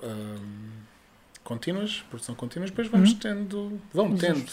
[0.03, 0.71] hum,
[1.45, 3.19] contínuas, produção contínua, depois vamos Uhum.
[3.19, 4.45] tendo, vão tendo.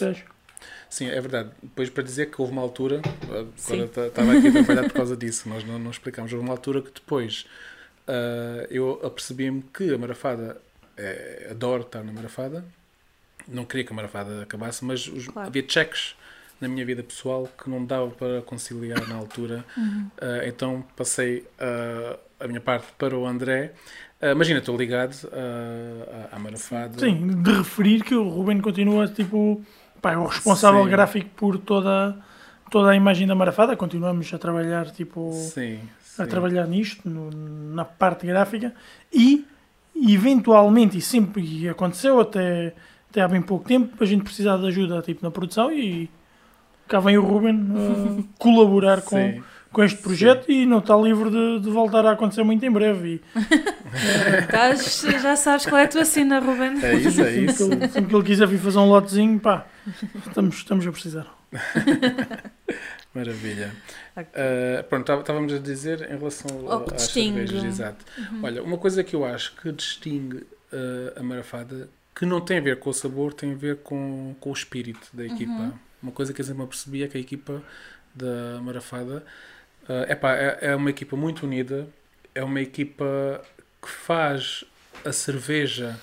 [0.88, 1.50] Sim, é verdade.
[1.62, 5.62] Depois para dizer que houve uma altura, agora estava aqui atrapalhado por causa disso, nós
[5.64, 7.46] não, não explicámos, houve uma altura que depois
[8.08, 10.60] ah, eu apercebi-me que a marafada,
[11.00, 12.64] eh, adoro estar na marafada,
[13.48, 15.48] não queria que a marafada acabasse, mas os- Claro.
[15.48, 16.14] havia cheques
[16.60, 20.10] na minha vida pessoal que não dava para conciliar na altura, Uhum.
[20.20, 23.72] ah, então passei ah, a minha parte para o André
[24.22, 26.98] Ah, imagina, estou ligado à, à Marafada.
[27.00, 29.64] Sim, de referir que o Ruben continua, tipo,
[30.02, 30.90] pá, é o responsável Sim.
[30.90, 32.14] gráfico por toda,
[32.70, 33.74] toda a imagem da Marafada.
[33.74, 35.80] Continuamos a trabalhar, tipo, Sim,
[36.18, 36.28] a sim.
[36.28, 37.30] trabalhar nisto, no-
[37.74, 38.74] na parte gráfica.
[39.10, 39.46] E,
[40.00, 42.74] eventualmente, e sempre e aconteceu até,
[43.10, 46.08] até há bem pouco tempo, a gente precisar de ajuda, tipo, na produção e
[46.88, 49.42] cá vem o Ruben ah, colaborar com, Sim.
[49.72, 53.20] com este projeto e não está livre de, de voltar a acontecer muito em breve.
[53.36, 56.82] E, já sabes qual é a tua sina, Ruben.
[56.82, 57.68] É isso, é sempre, isso.
[57.68, 59.66] que ele, sempre que ele quiser vir fazer um lotezinho, pá,
[60.26, 61.26] estamos, estamos a precisar.
[63.14, 63.74] Maravilha.
[64.16, 64.28] Ok.
[64.34, 67.46] Ah, pronto, tá- estávamos a dizer em relação Ao que distingue.
[67.46, 68.04] cervejas, exato.
[68.16, 68.40] Uhum.
[68.44, 72.60] Olha, uma coisa que eu acho que distingue ah, a marafada, que não tem a
[72.60, 75.50] ver com o sabor, tem a ver com, com o espírito da equipa.
[75.52, 75.72] Uhum.
[76.02, 77.62] Uma coisa que eu sempre me apercebi é que a equipa
[78.14, 79.24] da marafada
[79.88, 81.88] ah, epá, é, é uma equipa muito unida,
[82.34, 83.42] é uma equipa
[83.82, 84.62] que faz
[85.04, 85.98] a cerveja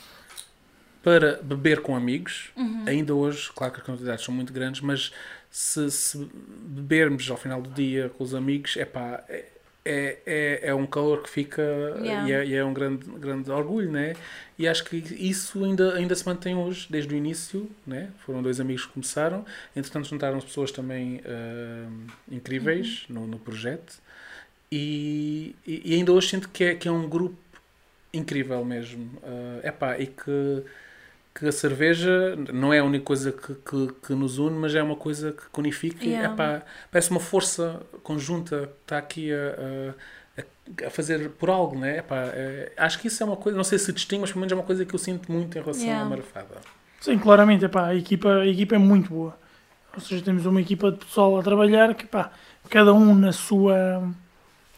[1.04, 2.50] para beber com amigos.
[2.58, 2.84] Uhum.
[2.86, 5.14] Ainda hoje, claro que as quantidades são muito grandes, mas
[5.58, 6.30] se, se
[6.68, 9.46] bebermos ao final do dia com os amigos, epá, é,
[9.84, 11.64] é, é, é um calor que fica
[12.00, 12.30] Yeah.
[12.30, 14.16] e, é, e é um grande, grande orgulho, né?
[14.60, 18.12] E acho que isso ainda, ainda se mantém hoje, desde o início, né?
[18.24, 19.44] Foram dois amigos que começaram,
[19.76, 21.90] entretanto juntaram-se pessoas também ah,
[22.32, 24.00] incríveis no, no projeto
[24.72, 27.36] e, e ainda hoje sinto que é, que é um grupo
[28.14, 29.10] incrível mesmo.
[29.64, 30.64] É epá, e que,
[31.38, 34.82] que a cerveja não é a única coisa que, que, que nos une, mas é
[34.82, 36.04] uma coisa que unifica.
[36.04, 36.34] e, Yeah.
[36.34, 39.94] epá, parece uma força conjunta que está aqui a,
[40.84, 42.00] a, a fazer por algo, né?
[42.00, 44.52] Epá, é, acho que isso é uma coisa, não sei se distingue, mas pelo menos
[44.52, 46.06] é uma coisa que eu sinto muito em relação Yeah.
[46.06, 46.56] à marafada.
[47.00, 49.38] Sim, claramente, epá, a, equipa, a equipa é muito boa.
[49.94, 52.32] Ou seja, temos uma equipa de pessoal a trabalhar que, pá,
[52.70, 54.12] cada um na sua,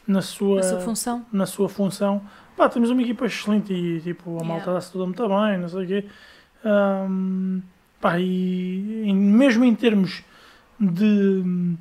[0.08, 1.26] na sua, A sua função.
[1.32, 2.22] na sua função.
[2.58, 4.74] Pá, temos uma equipa excelente e, tipo, a malta Yeah.
[4.74, 6.06] dá-se toda muito bem, não sei o quê.
[6.64, 7.62] Ahm,
[8.02, 10.24] pá, e em- mesmo em termos
[10.80, 11.04] de
[11.46, 11.78] hum,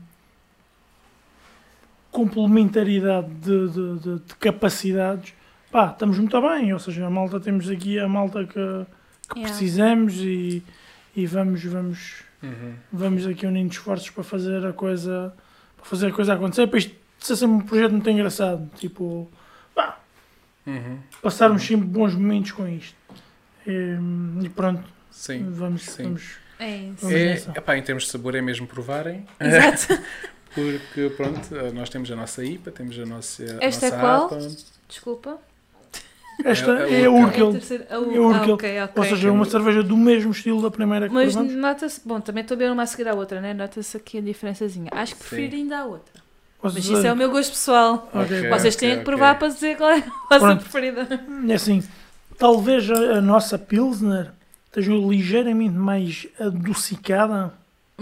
[2.10, 5.34] complementaridade de, de- de- de capacidades,
[5.70, 6.72] pá, estamos muito bem.
[6.72, 9.42] Ou seja, a malta, temos aqui a malta que, que Yeah.
[9.48, 10.62] precisamos e,
[11.14, 12.72] e vamos, vamos, Uhum.
[12.92, 15.34] vamos aqui unindo esforços para fazer a coisa,
[15.76, 16.66] para fazer a coisa acontecer.
[16.68, 18.70] Para isto ser sempre um projeto muito engraçado.
[18.76, 19.28] Tipo,
[19.74, 19.98] pá,
[20.66, 20.98] Uhum.
[21.22, 22.96] passarmos sempre bons momentos com isto.
[23.68, 25.46] E, e pronto, Sim.
[25.50, 26.02] vamos, sim.
[26.04, 26.22] vamos,
[26.58, 26.96] É isso.
[27.02, 29.26] vamos É, epá, em termos de sabor é mesmo provarem.
[29.38, 30.00] Exato.
[30.54, 33.42] Porque, pronto, nós temos a nossa IPA, temos a nossa.
[33.60, 34.24] a Esta é nossa qual?
[34.26, 34.38] APA.
[34.88, 35.38] Desculpa.
[36.44, 37.52] Esta É- é é a Urkel.
[37.90, 38.92] É a Urkel, É ah, ok, ok.
[38.96, 42.42] ou seja, é uma cerveja do mesmo estilo da primeira que Mas nota-se, bom, também
[42.42, 43.52] estou a ver uma a seguir à outra, né?
[43.52, 44.88] Nota-se aqui a diferençazinha.
[44.92, 45.28] Acho que Sim.
[45.28, 46.14] prefiro ainda a outra.
[46.62, 48.10] Ou Mas isso é o meu gosto pessoal.
[48.50, 49.98] Vocês têm que provar para dizer qual é
[50.30, 51.06] a vossa preferida.
[51.48, 51.82] É assim,
[52.38, 54.30] talvez a, a nossa Pilsner
[54.66, 57.52] esteja ligeiramente mais adocicada.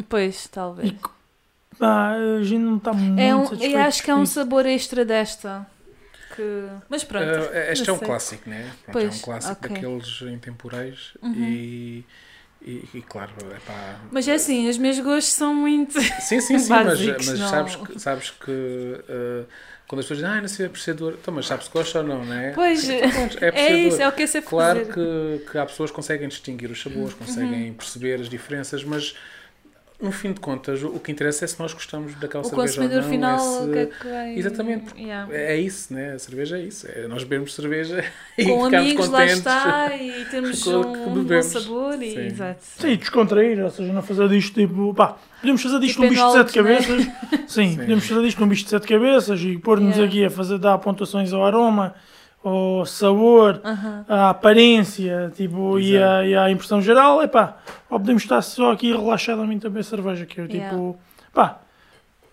[0.09, 0.91] Pois, talvez.
[0.91, 0.99] E
[1.79, 4.67] pá, a gente não está muito É um, eu satisfeito acho que é um sabor
[4.67, 5.67] extra desta.
[6.35, 6.67] Que...
[6.89, 7.25] Mas pronto.
[7.25, 8.07] Ah, este é não um sei.
[8.09, 8.73] clássico, né?
[8.85, 9.69] Pronto, é Pois, um clássico ok.
[9.71, 11.33] daqueles intemporais Uhum.
[11.35, 12.05] e,
[12.61, 14.01] e, e, claro, é pá.
[14.11, 15.99] Mas é assim, os meus gostos são muito.
[16.21, 17.49] Sim, sim, sim, mas, básicos, mas não.
[17.49, 19.45] sabes que, sabes que ah,
[19.89, 22.35] quando as pessoas dizem, ah, não sei apreciador, então, mas sabes gosta ou não, não
[22.35, 22.51] é?
[22.53, 25.91] Pois, Então, é É isso, é o que eu sei Claro que, que há pessoas
[25.91, 27.19] que conseguem distinguir os sabores, Uhum.
[27.19, 29.15] conseguem perceber as diferenças, mas
[30.01, 32.67] no fim de contas o, o que interessa é se nós gostamos daquela O cerveja
[32.75, 34.39] consumidor ou não, final, é se- o que é que vai.
[34.39, 35.35] Exatamente, Yeah.
[35.35, 36.13] É é isso, né?
[36.13, 36.87] A cerveja é isso.
[36.91, 38.05] É nós bebermos cerveja
[38.37, 41.47] e Com ficarmos amigos, lá está, e temos o um, um bom bebemos.
[41.47, 42.03] sabor.
[42.03, 42.27] E, Sim.
[42.27, 42.61] exato.
[42.63, 46.27] Sim, descontrair, ou seja, não fazer disto tipo, pá, podemos fazer disto Tipo um bicho
[46.27, 46.63] de sete né?
[46.63, 47.07] cabeças.
[47.49, 47.77] Sim, Sim.
[47.77, 50.07] podemos fazer disto um bicho de sete cabeças e pôr-nos Yeah.
[50.07, 51.95] aqui a fazer, dar pontuações ao aroma,
[52.49, 54.05] ao sabor, Aham.
[54.09, 57.57] à aparência, tipo, e, à, e à impressão geral, é pá,
[57.91, 60.69] ou podemos estar só aqui relaxadamente a beber cerveja, que eu Yeah.
[60.71, 60.97] tipo,
[61.33, 61.61] pá,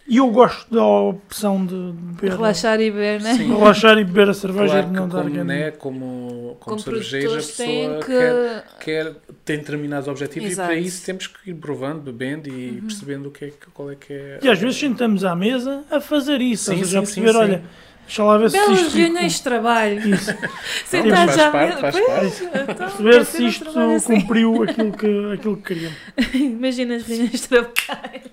[0.05, 3.35] e eu gosto da opção de beber, Relaxar e beber, né?
[3.35, 3.47] Sim.
[3.57, 6.79] relaxar e beber a cerveja Claro que não dar como, grande- né, como, como, Como
[6.79, 8.05] cervejeiro, a pessoa que.
[8.05, 9.13] quer, quer,
[9.45, 10.69] tem determinados objetivos Exato.
[10.69, 10.75] Uhum.
[10.75, 13.95] e para isso temos que ir provando, bebendo e percebendo o que é, qual é
[13.95, 14.39] que é.
[14.43, 17.21] E às vezes sentamos à mesa a fazer isso, ou Sim, seja, a sim, sim,
[17.21, 17.43] perceber, sim.
[17.51, 17.63] olha,
[18.05, 18.97] deixa lá ver se Belas isto...
[18.97, 20.09] reuniões de trabalho.
[20.15, 20.31] Isso.
[20.85, 21.51] Faz mesa.
[21.51, 22.71] parte, faz Pois, parte.
[22.71, 24.21] então, ver se isto trabalho assim.
[24.21, 25.97] cumpriu aquilo que, aquilo que queríamos.
[26.33, 28.31] Imagina as reuniões de trabalho.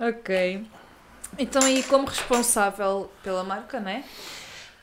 [0.00, 0.62] ok.
[1.38, 4.02] Então, e como responsável pela marca, né?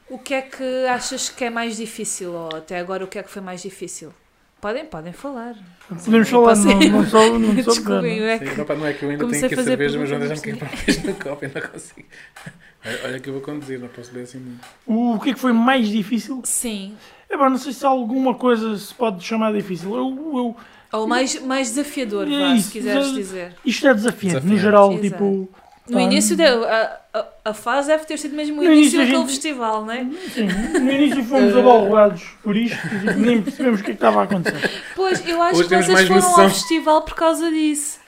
[0.09, 2.31] O que é que achas que é mais difícil?
[2.33, 4.13] Ou até agora, o que é que foi mais difícil?
[4.65, 5.55] Podem, podem falar.
[6.03, 8.29] Podemos falar, não, não só, não só Desculpem, beber, eu não.
[8.31, 8.57] é Sim, que.
[8.57, 10.09] não, pá, não é que eu ainda Comecei tenho aqui a a fazer cerveja, mas
[10.09, 12.07] não perguntas, deixam que ir para o copo e não consigo.
[12.83, 14.65] Olha olha que eu vou conduzir, não posso beber assim muito.
[14.87, 16.41] O que é que foi mais difícil?
[16.45, 16.95] Sim.
[17.29, 19.93] É pá, não sei se alguma coisa se pode chamar difícil.
[19.95, 20.55] Eu, eu,
[20.99, 23.53] Ou mais, mais desafiador, É vá, isso, se quiseres dizer.
[23.63, 24.61] isto é desafiante, no Desafiante.
[24.63, 25.07] geral, Exato.
[25.07, 25.49] tipo.
[25.87, 28.99] No início, deu, a, a, a fase deve ter sido mesmo o No início início
[28.99, 30.03] a daquele gente- festival, não é?
[30.33, 30.47] Sim,
[30.79, 34.23] no início fomos abalroados por isto, e nem percebemos o que é que estava a
[34.23, 34.71] acontecer.
[34.95, 36.43] Pois, eu acho Hoje que vocês foram noção.
[36.43, 37.99] ao festival por causa disso.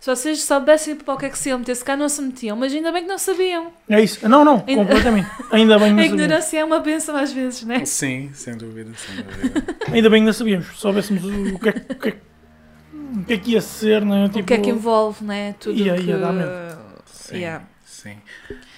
[0.00, 2.22] Se vocês soubessem para o que é que se iam meter, se cá não se
[2.22, 3.72] metiam, mas ainda bem que não sabiam.
[3.88, 4.26] É isso.
[4.28, 5.28] Não, não, Ainda- completamente.
[5.50, 6.04] Ainda bem que A não sabíamos.
[6.22, 7.84] ignorância é uma benção às vezes, não é?
[7.84, 9.64] Sim, sem dúvida, sem dúvida.
[9.92, 10.66] Ainda bem que não sabíamos.
[10.68, 12.18] Se soubéssemos o que é, que- o que, é, que-
[13.18, 14.28] o que é que ia ser, não é?
[14.28, 15.52] Tipo, o que é que envolve, não é?
[15.58, 16.02] Tudo Ia- que...
[16.04, 16.77] ia dar medo.
[17.28, 17.66] Sim, Yeah.
[17.84, 18.22] sim.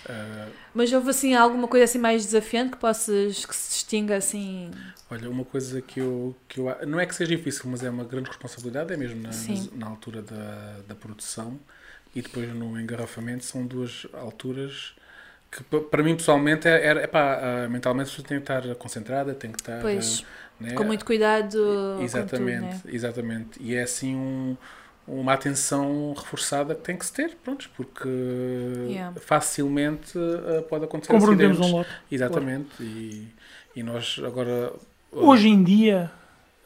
[0.08, 4.70] Ah, Mas houve assim alguma coisa assim mais desafiante que possas que se distinga assim.
[5.10, 6.66] olha, uma coisa que eu, que eu.
[6.86, 10.22] Não é que seja difícil, mas é uma grande responsabilidade, é mesmo na, na altura
[10.22, 11.58] da, da produção
[12.14, 14.94] e depois no engarrafamento, são duas alturas
[15.50, 19.52] que pa- para mim pessoalmente é, é, ah, mentalmente pessoa tem que estar concentrada, tem
[19.52, 19.88] que estar.
[19.88, 20.24] Pois,
[20.60, 21.58] né, com muito cuidado.
[21.96, 22.82] Exatamente, tudo, né?
[22.86, 23.62] exatamente.
[23.62, 24.56] E é assim um-
[25.12, 28.08] uma atenção reforçada que tem que se ter, pronto, porque
[28.88, 29.18] Yeah.
[29.20, 31.72] facilmente ah, pode acontecer comprometemos acidentes.
[31.74, 31.90] um lote.
[32.10, 32.70] Exatamente.
[32.82, 33.26] E,
[33.76, 34.72] e nós agora.
[35.12, 36.10] Hoje em dia,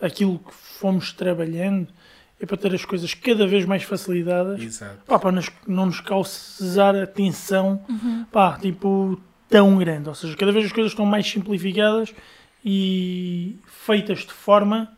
[0.01, 1.89] aquilo que fomos trabalhando
[2.41, 4.61] é para ter as coisas cada vez mais facilitadas.
[4.61, 4.99] Exato.
[5.07, 8.27] Pá, para nos- não nos causar a tensão, Uhum.
[8.31, 10.09] pá, tipo, tão grande.
[10.09, 12.13] Ou seja, cada vez as coisas estão mais simplificadas
[12.65, 14.91] e feitas de forma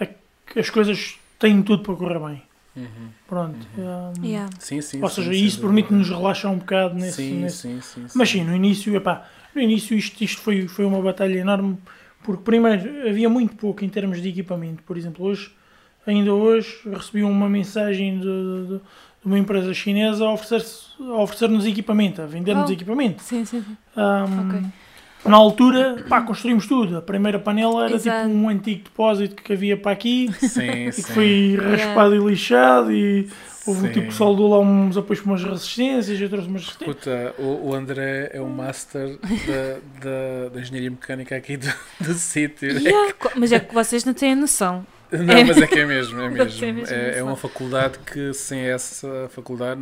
[0.00, 2.42] a que as coisas têm tudo para correr bem.
[2.76, 3.08] Uhum.
[3.28, 3.66] Pronto.
[3.78, 4.50] hum, Yeah.
[4.58, 5.00] Sim, sim.
[5.02, 8.28] Ou sim, seja, sem isso permite-nos relaxar um bocado nesse, Sim, nesse- sim, sim, Mas
[8.28, 8.38] sim.
[8.40, 11.78] sim, no início, epá, no início isto, isto foi, foi uma batalha enorme,
[12.24, 14.82] porque primeiro havia muito pouco em termos de equipamento.
[14.82, 15.52] Por exemplo, hoje,
[16.06, 20.32] ainda hoje, recebi uma mensagem de, de- de uma empresa chinesa a
[21.22, 22.72] oferecer-nos equipamento, a vender-nos Oh.
[22.72, 23.22] equipamento.
[23.22, 23.62] Sim, sim.
[23.62, 23.76] sim.
[23.96, 24.62] Ahm, Ok.
[25.24, 26.98] Na altura, pá, construímos tudo.
[26.98, 28.28] A primeira panela era Exato.
[28.28, 31.12] tipo um antigo depósito que havia para aqui Sim, e que sim.
[31.14, 33.28] foi raspado e lixado e
[33.66, 33.92] houve um Sim.
[33.92, 36.96] tipo que soldou lá uns apoios para umas resistências, eu trouxe umas resistências.
[36.98, 42.12] Escuta, o, o André é o master da, da, da engenharia mecânica aqui do, do
[42.14, 42.68] sítio.
[42.78, 44.86] Yeah, co- Mas é que vocês não têm noção.
[45.10, 45.44] Não, É.
[45.44, 46.80] mas é que é mesmo, é Deve ser mesmo.
[46.94, 49.80] mesmo É, é uma faculdade que sem essa faculdade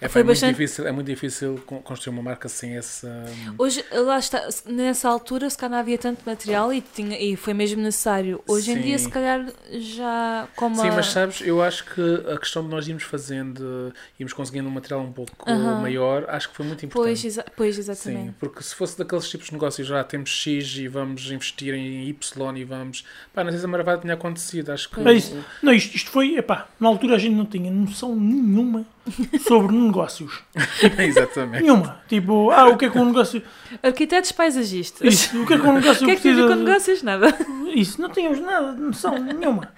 [0.00, 3.24] é, Foi é muito bastante- difícil, é muito difícil con- construir uma marca sem essa.
[3.58, 7.54] Hoje, lá está, nessa altura, se calhar não havia tanto material e, tinha, e foi
[7.54, 8.42] mesmo necessário.
[8.46, 9.04] Hoje em dia, Sim.
[9.04, 12.86] se calhar, já como Sim, a- mas sabes, eu acho que a questão de nós
[12.86, 15.80] irmos fazendo, irmos conseguindo um material um pouco Aham.
[15.80, 17.06] maior, acho que foi muito importante.
[17.06, 18.34] Pois, exa- pois Sim, exatamente.
[18.38, 22.56] porque se fosse daqueles tipos de negócios já temos X e vamos investir em Y
[22.58, 23.04] e vamos.
[23.34, 24.70] Pá, não sei se a maravilha tinha acontecido.
[24.72, 25.00] Acho que.
[25.00, 25.36] É isso.
[25.62, 28.84] Não, isto, isto foi, epá, na altura a gente não tinha noção nenhuma
[29.46, 30.40] sobre negócios.
[30.98, 31.62] Exatamente.
[31.62, 32.00] Nenhuma.
[32.08, 33.42] Tipo, ah, o que é que um negócio.
[33.82, 35.12] Arquitetos paisagistas.
[35.14, 36.54] Isso, o que é que um negócio O que é que tem precisa.
[36.54, 37.02] com negócios?
[37.02, 37.34] Nada.
[37.74, 39.68] Isso, não tínhamos nada, noção nenhuma.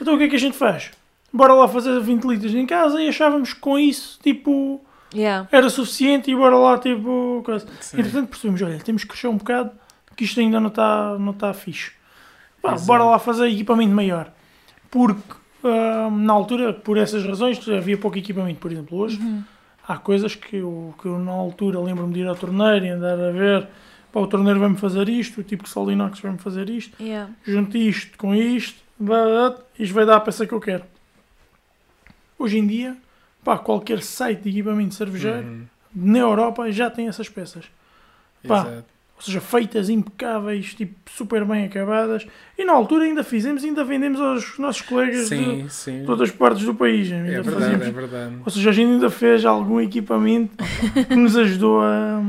[0.00, 0.90] Então o que é que a gente faz?
[1.32, 5.46] Bora lá fazer 20 litros em casa e achávamos que com isso, tipo, Yeah.
[5.52, 7.66] era suficiente e bora lá, tipo, coisa.
[7.92, 9.70] Entretanto percebemos, olha, temos que crescer um bocado,
[10.16, 11.92] que isto ainda não está não tá fixe.
[12.62, 14.32] Pá, bora lá fazer equipamento maior.
[14.90, 15.20] Porque,
[15.64, 18.60] ah, na altura, por essas razões, havia pouco equipamento.
[18.60, 19.20] Por exemplo, hoje,
[19.86, 23.18] há coisas que eu, que eu na altura lembro-me de ir ao torneiro e andar
[23.18, 23.68] a ver,
[24.12, 27.32] pá, o torneiro vai-me fazer isto, o tipo de sol inox vai-me fazer isto, Yeah.
[27.44, 30.84] junto isto com isto, blá, isto vai dar a peça que eu quero.
[32.38, 32.96] Hoje em dia,
[33.44, 35.64] pá, qualquer site de equipamento cervejeiro Uhum.
[35.94, 37.64] na Europa já tem essas peças.
[38.46, 38.91] Pá, Exato.
[39.22, 42.26] Ou seja, feitas impecáveis, tipo, super bem acabadas.
[42.58, 46.02] E na altura ainda fizemos, ainda vendemos aos nossos colegas Sim, de sim.
[46.04, 47.08] todas as partes do país.
[47.08, 48.34] É Ainda verdade, fazíamos- é verdade.
[48.44, 50.56] Ou seja, a gente ainda fez algum equipamento
[51.06, 52.20] que nos ajudou a,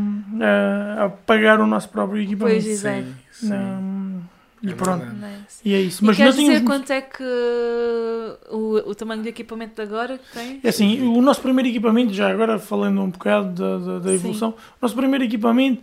[0.99, 2.61] a, a pagar o nosso próprio equipamento.
[2.63, 3.05] Pois, exato.
[3.31, 4.21] Sim, sim.
[4.61, 5.03] E É pronto.
[5.05, 5.61] Nice.
[5.65, 6.03] E é isso.
[6.03, 7.23] E Mas queres nós dizer quanto é que
[8.49, 10.59] o, o tamanho do equipamento de agora que tem?
[10.63, 14.51] É assim, o nosso primeiro equipamento, já agora falando um bocado da, da, da evolução,
[14.51, 15.81] o nosso primeiro equipamento,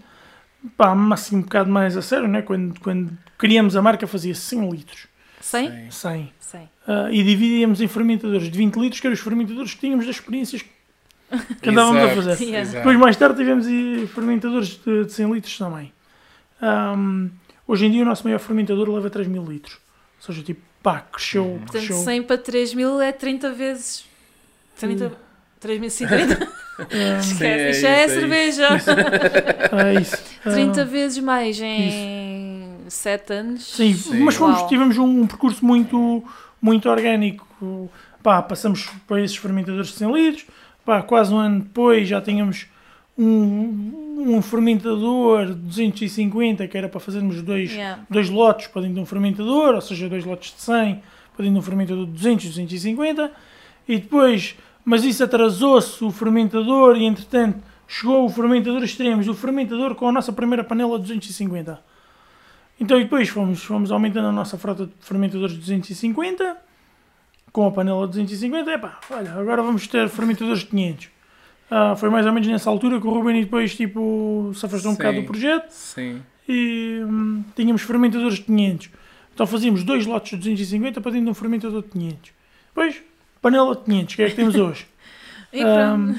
[0.77, 2.42] pá, assim um bocado mais a sério, né?
[2.42, 5.07] quando, quando criamos a marca fazia 100 litros.
[5.40, 5.90] 100?
[5.90, 6.33] 100.
[6.38, 6.61] 100.
[6.61, 6.68] Uh,
[7.11, 10.62] e dividíamos em fermentadores de 20 litros, que eram os fermentadores que tínhamos das experiências
[11.62, 12.57] que andávamos exato, a fazer.
[12.57, 12.77] Exato.
[12.77, 13.67] Depois, mais tarde, tivemos
[14.13, 15.92] fermentadores de, de 100 litros também.
[16.61, 17.31] Um,
[17.67, 19.79] hoje em dia, o nosso maior fermentador leva 3 mil litros.
[20.19, 21.44] Ou seja, tipo, pá, cresceu.
[21.44, 21.58] Uhum.
[21.61, 24.04] Portanto, 100 para 3 mil é 30 vezes.
[24.77, 25.17] 30, uh.
[26.81, 27.18] Ah.
[27.18, 28.68] Esquece, Sim, é, é isso, já é, é cerveja.
[29.72, 30.16] Ah, é isso.
[30.42, 30.85] 30 ah.
[30.85, 32.98] vezes mais em isso.
[32.98, 33.64] 7 anos.
[33.64, 34.20] Sim, Sim.
[34.20, 36.24] mas fomos, tivemos um, um percurso muito,
[36.60, 37.46] muito orgânico.
[38.22, 40.46] Pá, passamos para esses fermentadores de 100 litros.
[40.85, 42.66] Pá, quase um ano depois já tínhamos
[43.16, 48.02] um, um fermentador de 250, que era para fazermos dois, yeah.
[48.08, 51.02] dois lotes para dentro de um fermentador, ou seja, dois lotes de 100
[51.37, 53.31] para dentro de um fermentador de 200, 250.
[53.88, 59.94] E depois mas isso atrasou-se o fermentador e entretanto chegou o fermentador extremos, o fermentador
[59.94, 61.81] com a nossa primeira panela de 250.
[62.78, 66.56] Então e depois fomos, fomos aumentando a nossa frota de fermentadores de 250
[67.52, 71.08] com a panela de 250, epá, olha, agora vamos ter fermentadores de 500.
[71.70, 74.94] Ah, foi mais ou menos nessa altura que o Ruben depois tipo, se afastou um
[74.94, 74.98] Sim.
[74.98, 76.22] bocado do projeto Sim.
[76.48, 78.90] e hum, tínhamos fermentadores de 500.
[79.35, 82.33] Então fazíamos dois lotes de 250 para dentro de um fermentador de 500.
[82.68, 83.02] Depois,
[83.42, 84.86] panela de 500, que é que temos hoje?
[85.52, 85.64] E.
[85.64, 86.14] Hum,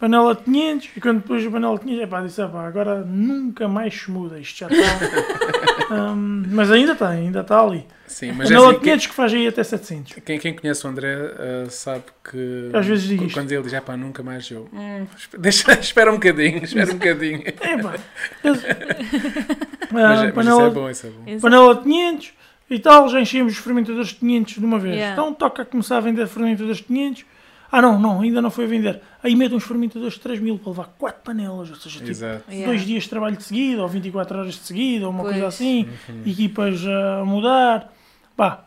[0.00, 3.68] panela de 500, e quando depois a panela de 500, epá, disse, epá, agora nunca
[3.68, 4.84] mais se muda, isto já está.
[5.90, 7.86] Hum, mas ainda está, ainda está ali.
[8.06, 10.12] Sim, mas é panela assim, de 500 que faz aí até 700.
[10.24, 13.32] quem, quem conhece o André ah, sabe que Às vezes isto.
[13.34, 14.66] quando ele diz, "Ah, pá, nunca mais eu.
[14.72, 15.06] "Hum,
[15.38, 17.42] deixa, espera um bocadinho, espera um bocadinho.
[17.46, 17.96] Epá,
[18.42, 21.38] eu- Mas, é- mas isso panela, é bom, isso é bom.
[21.40, 22.32] Panela de 500
[22.70, 24.94] e tal, já enchemos os fermentadores de 500 de uma vez.
[24.96, 25.12] Yeah.
[25.20, 27.24] Então toca a começar a vender fermentadores de 500.
[27.70, 29.00] Ah não, não, ainda não foi a vender.
[29.22, 32.44] Aí metem uns fermentadores de 3 mil para levar 4 panelas, ou seja, tipo, Exato.
[32.48, 32.66] Yeah.
[32.66, 35.32] dois dias de trabalho de seguida, ou 24 horas de seguida, ou uma Pois.
[35.34, 36.22] coisa assim, Uhum.
[36.24, 37.92] equipas a mudar,
[38.36, 38.64] pá,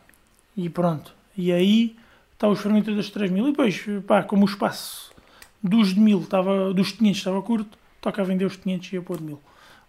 [0.58, 1.14] e pronto.
[1.38, 1.96] E aí
[2.34, 3.48] está os fermentadores de 3 mil.
[3.48, 5.12] E depois, pá, como o espaço
[5.64, 9.02] dos de 1000 estava, dos 500 estava curto, toca a vender os 500 e a
[9.02, 9.40] pôr de 1000.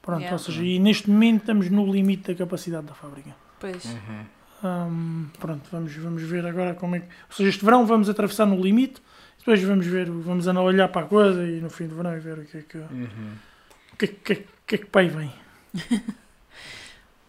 [0.00, 0.34] Pronto, Yeah.
[0.34, 3.34] ou seja, e neste momento estamos no limite da capacidade da fábrica.
[3.60, 3.84] Pois.
[3.84, 4.24] Uhum.
[4.64, 7.06] Hum, pronto, vamos, vamos ver agora como é que.
[7.06, 9.00] Ou seja, este verão vamos atravessar no limite,
[9.38, 12.16] depois vamos ver, vamos andar a olhar para a coisa e no fim do verão
[12.16, 13.32] e ver o que é que, o Uhum.
[13.98, 15.32] que, é que, que, é que é que aí vem.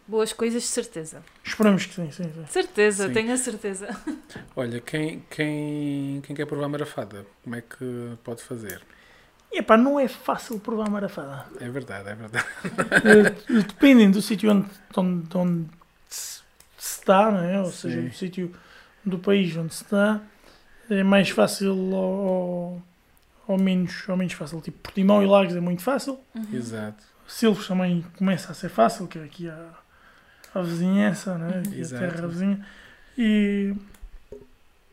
[0.07, 1.21] Boas coisas, de certeza.
[1.43, 2.45] Esperamos que sim, sim, sim.
[2.47, 3.13] Certeza, Sim.
[3.13, 3.95] tenho a certeza.
[4.55, 8.81] Olha, quem, quem, quem quer provar marafada, como é que pode fazer?
[9.51, 11.45] E epá, não é fácil provar marafada.
[11.59, 12.45] É verdade, é verdade.
[13.05, 14.67] Eh, Dependem do sítio onde,
[14.97, 15.69] onde, onde
[16.09, 16.41] se
[16.77, 17.59] está, não é?
[17.59, 18.53] ou seja, do sítio
[19.05, 20.21] do país onde se está,
[20.89, 22.81] é mais fácil ou,
[23.47, 24.61] ou, menos, ou menos fácil.
[24.61, 26.19] Tipo, Portimão e Lagos é muito fácil.
[26.53, 27.03] Exato.
[27.27, 29.69] Silves também começa a ser fácil, que é aqui a,
[30.55, 31.61] a vizinhança, né?
[31.65, 32.03] aqui a Exato.
[32.03, 32.65] terra vizinha.
[33.17, 33.75] E,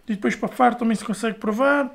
[0.06, 1.90] e depois para Faro também se consegue provar.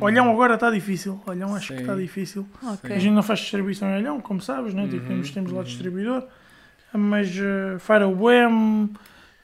[0.00, 1.20] Olhão agora está difícil.
[1.26, 1.80] Olhão acho que Sim.
[1.80, 2.48] está difícil.
[2.62, 2.94] Ok.
[2.94, 4.84] A gente não faz distribuição em Olhão, como sabes, né?
[4.84, 5.64] Tipo, Uhum, temos, temos lá uhum.
[5.64, 6.24] distribuidor.
[6.92, 8.46] Mas uh, Faro é o Boem,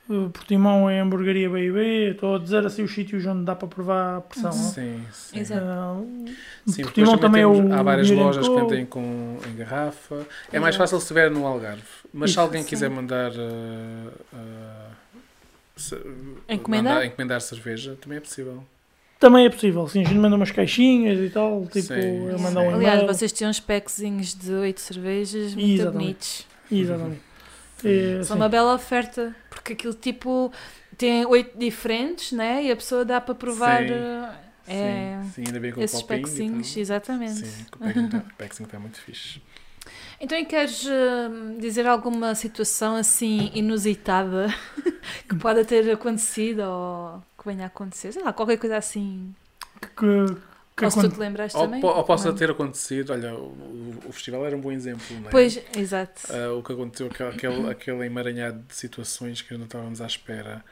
[0.08, 2.10] uh, Portimão é hamburgueria B&B.
[2.12, 4.50] Estou a dizer assim os sítios onde dá para provar a pressão.
[4.50, 4.56] Não?
[4.70, 5.38] Sim, sim.
[5.38, 5.64] Exato.
[5.64, 6.24] Uh,
[6.66, 9.56] Sim, porque Portimão também também é temos- o há várias lojas que vendem com, em
[9.56, 10.26] garrafa.
[10.52, 11.82] É mais fácil se estiver no Algarve.
[12.12, 12.68] Mas se Isso, alguém sim.
[12.70, 14.94] quiser mandar, uh, uh,
[15.76, 15.96] se-
[16.48, 16.94] Encomendar?
[16.94, 18.64] mandar- encomendar cerveja, também é possível.
[19.20, 22.42] Também é possível, sim, a gente manda umas caixinhas e tal, tipo, Sim, sim.
[22.42, 25.92] mandar um Aliás, vocês tinham uns packzinhos de 8 cervejas muito Exatamente.
[26.04, 26.46] bonitos.
[26.70, 27.20] Exatamente.
[27.82, 28.36] É, São sim.
[28.36, 30.52] uma bela oferta, porque aquilo tipo
[30.96, 32.64] tem oito diferentes, né?
[32.64, 33.90] E a pessoa dá para provar Sim.
[34.66, 36.80] é, sim, sim, ainda bem com esses o packzinhos, e tal.
[36.80, 37.46] exatamente.
[37.46, 39.40] Sim, o packzinho tá- está muito fixe.
[40.20, 44.46] Então, e queres hum, dizer alguma situação assim inusitada
[45.28, 48.12] que pode ter acontecido ou que venha a acontecer?
[48.12, 49.34] Sei lá, qualquer coisa assim.
[49.80, 50.36] Que, que
[50.82, 51.84] ou se tu te lembraste Ou, também?
[51.84, 52.36] ou possa Não.
[52.36, 55.30] ter acontecido, olha, o, o festival era um bom exemplo, não é?
[55.30, 56.22] Pois, exato.
[56.28, 60.64] Ah, o que aconteceu, aquele, aquele, emaranhado de situações que não estávamos à espera.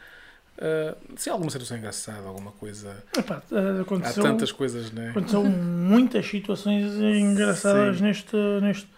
[0.58, 3.02] Ah, sim, alguma situação engraçada, alguma coisa.
[3.16, 5.10] epá, eh, Há aconteceu, tantas coisas, né?
[5.10, 8.02] aconteceu muitas situações engraçadas Sim.
[8.04, 8.88] neste, neste,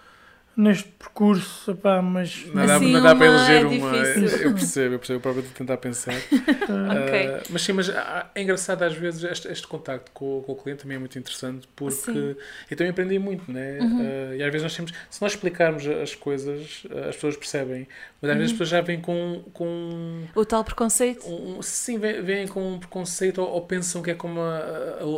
[0.56, 3.96] neste percurso, epá, mas Não dá, Assim, não dá para uma eleger é uma.
[3.96, 4.28] difícil.
[4.40, 6.12] Eu percebo, eu percebo, eu próprio estou a tentar pensar.
[6.12, 6.24] eh,
[6.86, 7.32] Ok.
[7.40, 10.82] Ah, mas sim, mas é engraçado às vezes este, este contacto com, com o cliente
[10.82, 12.36] também é muito interessante porque Sim.
[12.70, 13.80] eu também aprendi muito, né?
[13.80, 13.98] Uhum.
[13.98, 17.86] Ah, e às vezes nós temos, se nós explicarmos as coisas, ah, as pessoas percebem,
[18.20, 18.58] mas às vezes as Uhum.
[18.58, 21.24] pessoas já vêm com, com O tal preconceito.
[21.26, 24.58] um, sim, vêm, vêm com um preconceito ou, ou pensam que é como a,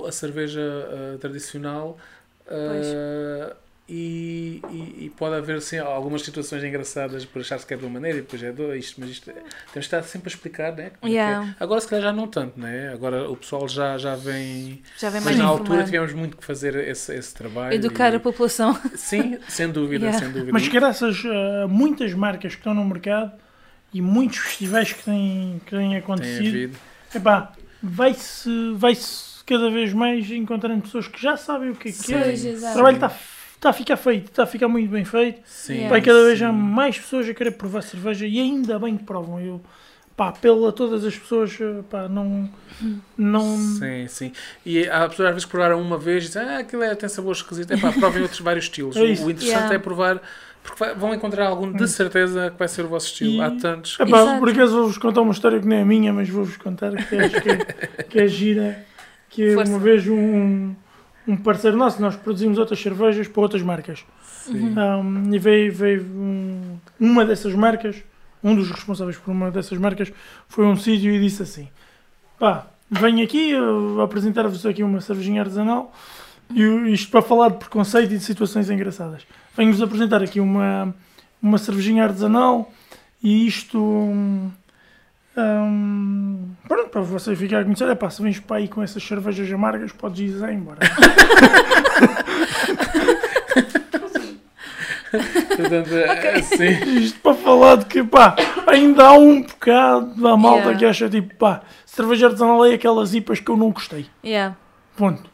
[0.07, 0.63] a- a cerveja
[1.21, 1.99] tradicional.
[2.49, 3.57] ah,
[3.89, 7.93] e, e, e pode haver sim, algumas situações engraçadas por achar-se que é de uma
[7.95, 10.33] maneira e depois é de outra, isto, mas isto é- temos de estar sempre a
[10.35, 10.91] explicar, né?
[11.03, 11.11] É é.
[11.11, 11.55] Yeah.
[11.61, 12.91] Agora se calhar já não tanto, né?
[12.93, 14.83] Agora o pessoal já, já vem.
[14.99, 15.85] Já vem Mas na altura informado.
[15.91, 17.75] tivemos muito que fazer esse, esse trabalho.
[17.75, 18.77] Educar e- a população.
[18.97, 20.19] Sim, sem dúvida, Yeah.
[20.25, 20.53] sem dúvida.
[20.53, 23.33] mas graças a muitas marcas que estão no mercado
[23.95, 26.77] e muitos festivais que têm, que têm acontecido,
[27.15, 31.93] epá, vai-se vai -se cada vez mais encontrando pessoas que já sabem o que é
[31.93, 32.19] que é.
[32.69, 33.09] O trabalho está
[33.57, 35.41] está a ficar feito, está a ficar muito bem feito.
[35.45, 35.89] Sim.
[35.89, 39.41] Vai cada vez há mais pessoas a querer provar cerveja e ainda bem que provam.
[39.41, 39.61] Eu,
[40.17, 42.49] pá, apelo a todas as pessoas, eh, pá, não,
[43.17, 44.33] não, Sim, sim.
[44.65, 47.09] E há pessoas às vezes que provaram uma vez e dizem, ah, aquilo é, tem
[47.09, 47.73] sabor esquisito.
[47.73, 48.97] É pá, provem outros vários estilos.
[48.97, 49.27] É isso.
[49.27, 49.75] o interessante Yeah.
[49.75, 50.21] é provar,
[50.63, 53.33] porque vão encontrar algum de certeza que vai ser o vosso estilo.
[53.35, 53.97] E- Há tantos.
[54.01, 56.93] É pá, por acaso vou-vos contar uma história que nem é minha, mas vou-vos contar
[56.95, 57.57] que é, que é,
[58.05, 58.85] que é gira.
[59.29, 59.71] Que é Força.
[59.73, 60.75] uma vez um,
[61.27, 64.05] um parceiro nosso, nós produzimos outras cervejas para outras marcas.
[64.23, 64.75] Sim.
[64.79, 67.97] Um, e veio, veio um- uma dessas marcas,
[68.45, 70.13] um dos responsáveis por uma dessas marcas,
[70.49, 71.69] foi a um sítio e disse assim:
[72.39, 73.53] pá, venho aqui
[74.03, 75.93] apresentar-vos aqui uma cervejinha artesanal,
[76.55, 76.63] e
[76.93, 79.23] isto para falar de preconceito e de situações engraçadas.
[79.57, 80.95] Venho-vos apresentar aqui uma,
[81.43, 82.71] uma cervejinha artesanal
[83.23, 83.79] e isto.
[83.83, 84.51] hum,
[85.37, 89.03] hum, pronto, para você ficar a conhecer, é pá, se vens para aí com essas
[89.03, 90.79] cervejas amargas, podes ir embora.
[95.11, 96.99] Portanto, é assim.
[96.99, 98.35] Isto para falar de que, pá,
[98.67, 100.79] ainda há um bocado da malta Yeah.
[100.79, 104.07] que acha tipo, pá, cerveja artesanal é aquelas IPAs que eu não gostei.
[104.25, 104.57] Yeah.
[104.97, 105.31] Ponto.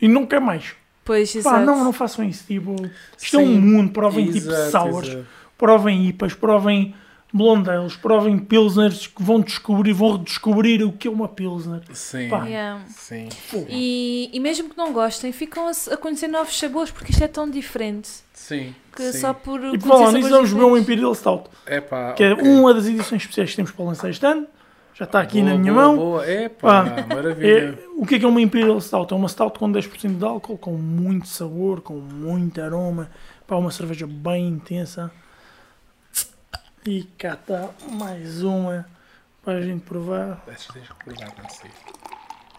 [0.00, 0.74] E nunca mais.
[1.04, 1.64] Pois, Pá, exato.
[1.66, 2.44] não, não façam isso.
[2.46, 2.74] Tipo,
[3.18, 3.58] isto é Sim.
[3.58, 3.92] um mundo.
[3.92, 5.26] Provem tipo sours, exato.
[5.58, 6.94] provem IPAs, provem
[7.32, 11.80] blondales, provem pilsners que vão descobrir, vão redescobrir o que é uma pilsner.
[11.92, 12.28] Sim.
[12.28, 12.44] Pá.
[12.46, 12.82] Yeah.
[12.88, 13.28] Sim.
[13.68, 17.28] E, e mesmo que não gostem, ficam a, a conhecer novos sabores porque isto é
[17.28, 18.74] tão diferente Sim.
[18.94, 19.18] que sim.
[19.20, 19.58] só por.
[19.60, 20.76] E conhecer por falar sabores nisso, vamos beber um.
[20.76, 22.12] Imperial Stout, É pá.
[22.14, 22.48] que é ok.
[22.48, 24.46] uma das edições especiais que temos para lançar este ano.
[24.92, 25.96] Já está aqui Boa, na minha boa, mão.
[25.96, 26.26] Boa.
[26.26, 27.48] É pá, Pá, maravilha.
[27.48, 29.12] É, o que é que é uma Imperial Stout?
[29.14, 33.08] É uma Stout com 10% de álcool, com muito sabor, com muito aroma.
[33.46, 35.10] Pá, uma cerveja bem intensa.
[36.86, 38.86] E cá está mais uma
[39.44, 40.42] para a gente provar.
[40.48, 41.70] Esta tens que provar, não sei.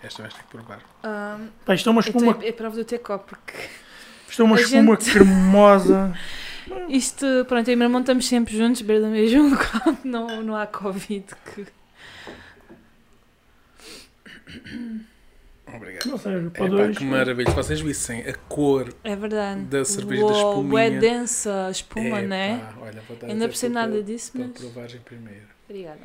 [0.03, 0.81] Esta vais ter que provar.
[1.03, 3.53] Ah, Pá, isto é uma espuma, é prova do teu copo porque
[4.29, 6.15] isto é uma a espuma gente- cremosa.
[6.89, 10.41] isto, pronto, eu e o meu irmão estamos sempre juntos, beber do mesmo copo, não,
[10.43, 11.25] não há Covid.
[11.53, 11.65] Que...
[15.75, 16.05] Obrigado.
[16.05, 17.49] Não sei, É para pá, que maravilha.
[17.49, 18.93] Se vocês vissem a cor.
[19.03, 19.61] É verdade.
[19.61, 20.81] Da cerveja da Uou, espuminha.
[20.83, 22.57] É densa a espuma, é, né?
[22.59, 24.51] pá, olha, vou dar Ainda por ser para- nada disso, Para mas.
[24.59, 25.45] provagem primeiro.
[25.69, 25.99] Obrigada.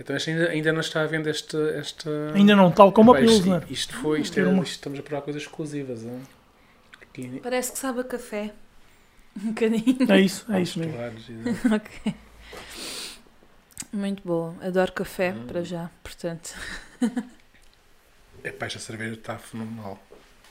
[0.00, 1.58] Então ainda, ainda não está a venda esta.
[1.76, 2.10] esta...
[2.34, 3.62] Ainda não, tal como a isto- Pilsner.
[3.70, 6.02] Isto foi, isto, é, isto estamos a provar coisas exclusivas.
[6.02, 6.20] Hein?
[7.02, 8.52] Aqui, Parece que sabe a café.
[9.42, 9.96] Um bocadinho.
[10.12, 10.94] É isso, é isso mesmo.
[11.74, 12.14] Ok.
[13.92, 14.54] Muito boa.
[14.62, 15.46] Adoro café, Hum.
[15.46, 16.54] para já, portanto.
[18.44, 19.98] Epá, esta cerveja está fenomenal.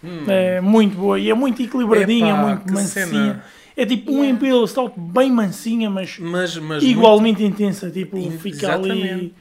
[0.04, 0.26] Hum.
[0.28, 3.06] É muito boa e é muito equilibradinha, Epá, muito mansinha.
[3.08, 3.46] cena.
[3.78, 4.24] É tipo um.
[4.24, 7.90] Imperial Stout bem mansinha, mas Mas, mas igualmente intensa.
[7.90, 9.36] Tipo, In- fica ali exatamente.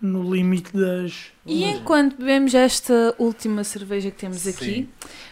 [0.00, 1.32] no limite das.
[1.46, 4.88] E enquanto bebemos esta última cerveja que temos aqui, Sim.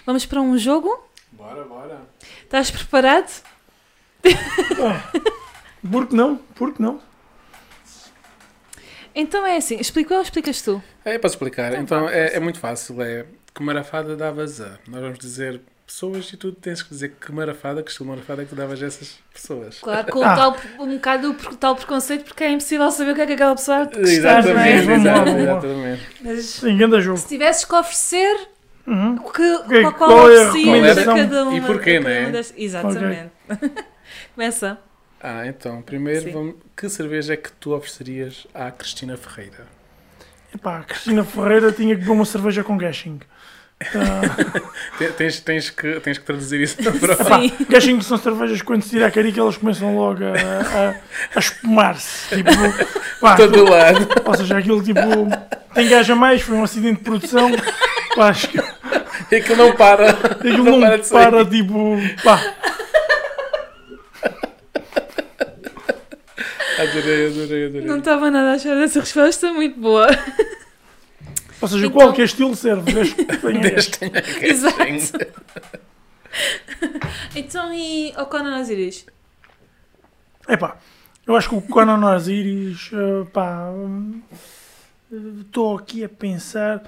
[0.06, 0.88] vamos para um jogo.
[0.88, 1.02] Muito...
[1.32, 2.00] Bora, bora.
[2.44, 3.42] Estás preparado?
[5.90, 6.36] Por que não?
[6.54, 7.00] Por que não?
[9.14, 10.82] Então é assim, explica ou explicas tu?
[11.04, 11.72] É para explicar.
[11.74, 13.00] Então Então é, é muito fácil.
[13.02, 14.78] É que marafada davas a.
[14.88, 18.44] Nós vamos dizer pessoas e tu tens que dizer que marafada, que estilo marafada é
[18.46, 19.78] que tu davas a essas pessoas.
[19.80, 20.34] Claro, com Ah.
[20.34, 23.54] tal, um bocado o tal preconceito, porque é impossível saber o que é que aquela
[23.54, 23.90] pessoa.
[23.98, 25.52] Exatamente, Vamos lá, exato, vamos lá.
[25.52, 26.02] exatamente.
[26.22, 26.62] Mas
[27.00, 27.18] jogo.
[27.18, 28.48] se tivesses que oferecer,
[28.86, 29.14] Uhum.
[29.16, 31.16] o que, Ok, qual, qual é a oferecias a recomendação?
[31.16, 31.56] cada uma?
[31.56, 33.30] E porquê, uma das- Exatamente.
[34.34, 34.78] Começa.
[35.22, 36.54] Ah, então, primeiro, vamos...
[36.76, 39.66] que cerveja é que tu oferecerias à Cristina Ferreira?
[40.54, 43.20] Epá, a Cristina Ferreira tinha que beber uma cerveja com gashing.
[44.98, 47.52] Te- Tens, tens, que, tens que traduzir isso para epá, Sim.
[47.68, 50.94] gashing são cervejas que quando se tira a carica elas começam logo a, a,
[51.34, 52.28] a espumar-se.
[52.36, 52.50] Tipo,
[53.20, 54.08] pá, todo lado.
[54.24, 55.00] ou seja, aquilo tipo
[55.74, 57.50] tem gás a mais, foi um acidente de produção.
[58.14, 58.58] Pá, acho que
[59.32, 60.10] É que não para.
[60.10, 60.98] aquilo não não para
[61.30, 62.40] para, tipo, pá,
[66.78, 67.86] Adorei, adorei, adorei.
[67.86, 70.06] Não estava nada a achar dessa resposta, muito boa.
[71.60, 72.92] ou seja, Então- qualquer estilo serve.
[72.92, 75.32] desde que tenha Exato.
[77.36, 79.06] Então, e ao Conan Osiris?
[80.48, 80.76] Epá,
[81.26, 83.68] eu acho que o Conan Osiris, eh, pá,
[85.40, 86.82] estou aqui a pensar.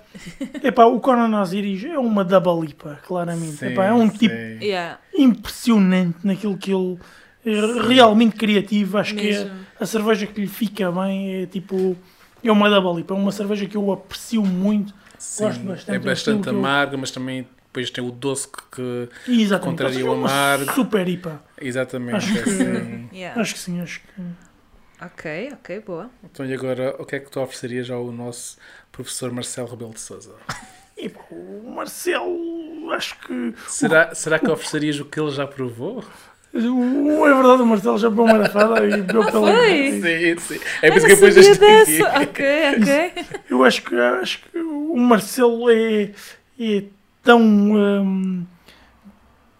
[0.62, 3.58] Epá, o Conan Osiris é uma double IPA, claramente.
[3.58, 4.58] Sim, Epá, é um tipo sim.
[4.64, 6.98] Yeah, impressionante naquilo que ele
[7.44, 8.98] realmente criativo.
[8.98, 9.50] Acho que é mesmo.
[9.80, 11.96] a cerveja que lhe fica bem é tipo.
[12.42, 14.92] É uma double IPA, é uma cerveja que eu aprecio muito.
[15.18, 19.08] Sim, Gosto bastante, é bastante que eu- amarga, mas também depois tem o doce que.
[19.26, 19.58] que- E.
[19.58, 20.72] Contraria o é uma amargo.
[20.72, 21.42] Super IPA.
[21.60, 22.16] exatamente.
[22.16, 23.08] Acho é que- assim.
[23.14, 23.40] Yeah.
[23.40, 24.22] Acho que sim, acho que.
[25.02, 26.10] Ok, ok, boa.
[26.22, 28.56] Então, e agora, o que é que tu oferecerias ao nosso
[28.92, 30.34] professor Marcelo Rebelo de Souza?
[30.96, 33.54] Epá, o Marcelo, acho que.
[33.66, 36.04] Será, será que oferecerias o que ele já provou?
[36.54, 39.52] É verdade, o Marcelo já bebeu uma garrafada e bebeu pela.
[39.52, 39.90] foi?
[39.92, 40.60] Sim, sim.
[40.82, 42.20] É por Eu isso que depois sabia este dessa.
[42.22, 42.44] Ok,
[42.80, 43.24] ok.
[43.50, 46.10] Eu acho que, acho que o Marcelo é,
[46.60, 46.84] é
[47.22, 47.40] tão.
[47.42, 48.46] hum,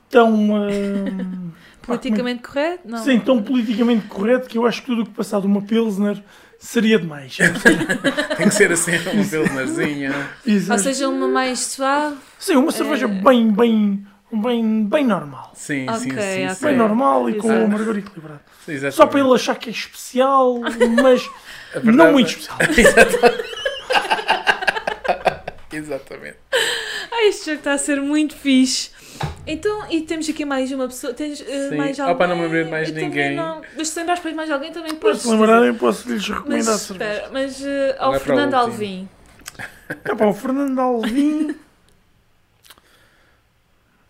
[0.08, 0.32] tão.
[0.32, 1.50] hum,
[1.82, 2.88] Politicamente correto?
[2.88, 2.98] Não.
[2.98, 6.22] Sim, tão politicamente correto que eu acho que tudo o que passar de uma Pilsner
[6.58, 7.36] seria demais.
[8.38, 10.14] Tem que ser assim, um pilsnerzinho.
[10.46, 10.72] Isso.
[10.72, 12.16] Ou seja, uma mais suave.
[12.38, 14.06] Sim, uma cerveja bem, bem,
[14.40, 15.52] bem, bem normal.
[15.54, 16.64] Sim, Ok, sim, sim.
[16.66, 17.62] Bem normal e com Exato.
[17.62, 18.40] o amargor equilibrado.
[18.66, 18.94] Exatamente.
[18.96, 20.58] Só para ele achar que é especial,
[21.02, 21.28] mas
[21.74, 22.58] verdade não é- muito especial.
[25.72, 26.36] Exatamente.
[27.10, 28.90] Ah, este jogo está a ser muito fixe.
[29.46, 31.12] Então, e temos aqui mais uma pessoa.
[31.14, 31.76] Tens Sim.
[31.76, 32.16] mais alguém?
[32.16, 33.34] pá, não me lembrei mais Eu ninguém.
[33.36, 33.60] Não.
[33.76, 35.22] Mas se lembrares depois mais alguém, também Mas podes.
[35.22, 37.12] se lembrarem, posso-lhes Mas recomendar a cerveja.
[37.12, 38.54] espera, mas eh, ao o Fernando.
[38.54, 39.08] Alvim.
[39.88, 41.54] É pá, o Fernando Alvim.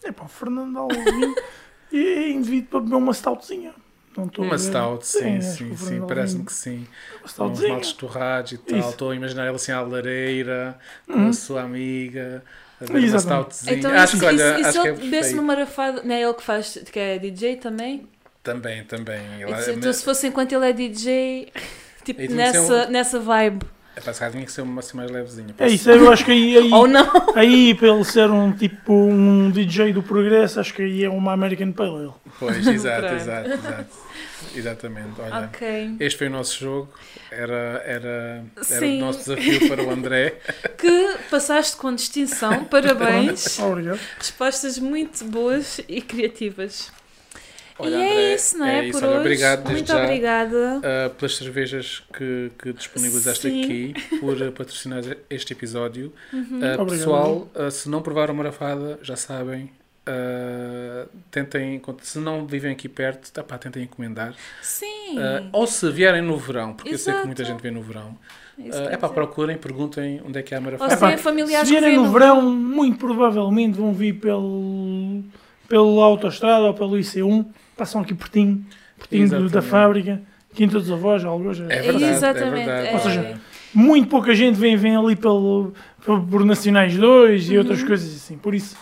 [0.04, 1.34] É pá, o Fernando Alvim
[1.92, 3.74] é indivíduo para beber uma stoutzinha.
[4.16, 6.00] Não estou a Uma stout, sim, sim, sim.
[6.06, 6.86] Parece-me que sim.
[7.20, 8.78] Uma Com uns maltes torrados e tal.
[8.78, 8.90] Isso.
[8.90, 11.28] Estou a imaginar ele assim à lareira, com Uhum.
[11.30, 12.44] a sua amiga,
[12.80, 13.76] a ver uma stoutzinha.
[13.76, 15.36] Então, acho isso, que, olha, isso, isso acho que é ele bebesse perfeito.
[15.36, 16.02] numa rafada.
[16.04, 18.08] Não é ele que faz, que é DJ também?
[18.44, 19.20] Também, também.
[19.42, 21.52] Ele, Então, é, então, se fosse enquanto ele é DJ,
[22.04, 23.66] tipo, E ser nessa, um- nessa vibe.
[23.96, 25.54] É, pá, se calhar tinha que ser uma assim mais levezinha.
[25.58, 27.06] É isso, eu acho que aí, aí, Ou não?
[27.34, 31.32] aí para ele ser um tipo um DJ do progresso, acho que aí é uma
[31.32, 32.12] American Pale Ale.
[32.38, 34.04] Pois, exato, exato, exato.
[34.54, 35.20] Exatamente.
[35.20, 35.96] Olha, Ok.
[36.00, 36.88] este foi o nosso jogo.
[37.30, 40.38] Era, era, era o nosso desafio para o André.
[40.78, 42.64] Que passaste com distinção.
[42.66, 43.58] Parabéns.
[43.58, 43.98] Obrigado.
[44.18, 46.92] Respostas muito boas e criativas.
[47.78, 48.78] Olha, e André, é isso, não é?
[48.78, 48.98] é isso.
[48.98, 49.20] Por Olha, hoje.
[49.20, 50.02] obrigado muito já.
[50.04, 50.78] obrigada.
[50.78, 53.64] Uh, pelas cervejas que, que disponibilizaste Sim.
[53.64, 56.12] aqui, por uh, patrocinar este episódio.
[56.32, 56.60] Uhum.
[56.60, 59.70] Uh, pessoal, uh, se não provaram marafada, já sabem,
[60.08, 64.34] uh, tentem, se não vivem aqui perto, tá, pá, tentem encomendar.
[64.62, 65.18] Sim.
[65.18, 67.26] Uh, ou se vierem no verão, porque eu sei que Exato.
[67.26, 68.16] muita gente vem no verão.
[68.56, 69.14] Uh, é pá, dizer.
[69.14, 70.94] procurem, perguntem onde é que há a Ou marafada.
[70.94, 75.24] se têm familiares Se que vierem no verão, muito provavelmente vão vir pelo,
[75.68, 77.46] pelo autoestrada ou pelo IC1,
[77.76, 78.64] passam aqui pertinho,
[78.98, 80.20] pertinho do- da fábrica,
[80.54, 81.58] Quinta dos Avós, alguns.
[81.60, 82.88] É verdade, Exatamente, é verdade.
[82.88, 82.92] é.
[82.94, 83.40] Ou seja,
[83.74, 85.72] Muito pouca gente vem, vem ali pelo,
[86.04, 88.76] pelo, por Nacionais 2 e outras coisas assim, por isso.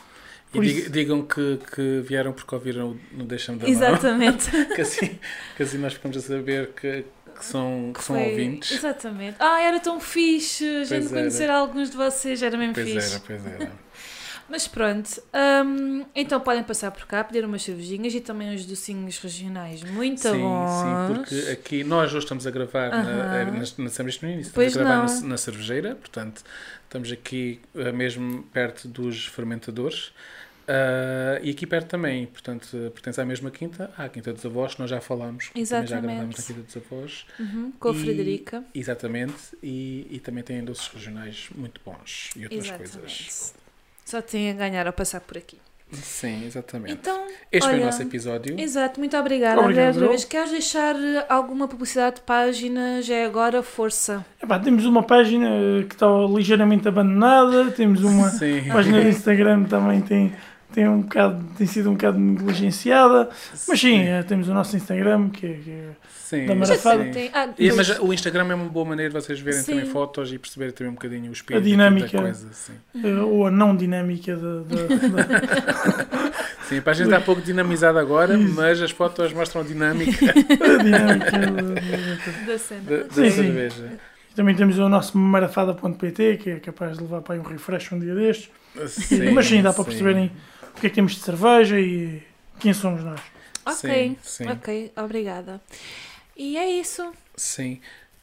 [0.51, 0.90] E Por diga- isso.
[0.90, 3.72] digam que, que vieram porque ouviram no Deixa-me da Mão.
[3.74, 4.51] Exatamente.
[4.76, 5.18] Que assim,
[5.57, 7.07] que assim nós ficamos a saber que,
[7.38, 8.70] que são, que são Foi- ouvintes.
[8.76, 9.36] Exatamente.
[9.40, 10.62] Ah, era tão fixe.
[10.66, 11.20] A gente Pois era.
[11.22, 13.12] conhecer alguns de vocês era mesmo Pois fixe.
[13.14, 13.72] era, pois era.
[14.53, 15.09] Mas pronto,
[15.64, 20.20] hum, então podem passar por cá, pedir umas cervejinhas e também uns docinhos regionais muito
[20.20, 20.70] sim, bons.
[20.70, 24.30] sim, porque aqui nós hoje estamos a gravar, na, eh, nós não dissemos isto no
[24.30, 26.44] início, Pois estamos a gravar na, na cervejeira, portanto
[26.84, 30.12] estamos aqui eh, mesmo perto dos fermentadores.
[30.68, 34.74] Ah, e aqui perto também, portanto, eh, pertence à mesma quinta, à Quinta dos Avós,
[34.74, 36.07] que nós já falámos, também já Exatamente.
[36.09, 37.26] gravámos na Quinta dos Avós.
[37.40, 38.64] Uhum, com a E- Frederica.
[38.74, 42.92] Exatamente, e, e também têm doces regionais muito bons e outras Exatamente.
[42.98, 43.55] coisas.
[44.05, 45.59] Só tem a ganhar ao passar por aqui.
[45.92, 46.94] Sim, exatamente.
[46.94, 48.59] Então, este foi olha, o nosso episódio.
[48.59, 49.88] exato, muito obrigada, André.
[49.88, 53.03] Outra vez, queres deixar eh, alguma publicidade de página?
[53.03, 54.24] Já é agora, força.
[54.42, 55.46] Epá, temos uma página
[55.86, 58.68] que está ligeiramente abandonada, temos uma Sim.
[58.72, 60.32] página de Instagram também tem,
[60.72, 63.28] tem, um bocado, tem sido um bocado negligenciada,
[63.68, 65.88] mas sim, eh, temos o nosso Instagram que é, que é
[66.24, 67.12] Sim, da Marafada.
[67.12, 67.30] sim.
[67.34, 69.72] ah, E- mas o Instagram é uma boa maneira de vocês verem Sim.
[69.74, 72.16] também fotos e perceberem também um bocadinho o espírito dinâmica.
[72.16, 72.48] da coisa.
[72.52, 72.72] Sim.
[73.04, 74.86] eh, ou a não dinâmica da, da-
[75.22, 76.32] da-
[76.68, 80.82] sim, a página está um pouco dinamizada agora, mas as fotos mostram a dinâmica da
[80.82, 82.80] dinâmica da- da- da cena.
[82.86, 84.36] da, da Sim, sim.
[84.36, 84.36] cerveja.
[84.36, 87.98] Também temos o nosso marafada.pt que é capaz de levar para aí um refresh um
[87.98, 88.50] dia destes.
[88.88, 90.32] Sim, mas sim, dá para perceberem
[90.76, 92.22] o que é que temos de cerveja e
[92.60, 93.20] quem somos nós.
[93.64, 94.48] Ok, Sim, sim.
[94.48, 95.60] ok, obrigada.
[96.36, 97.80] E é isso, sim.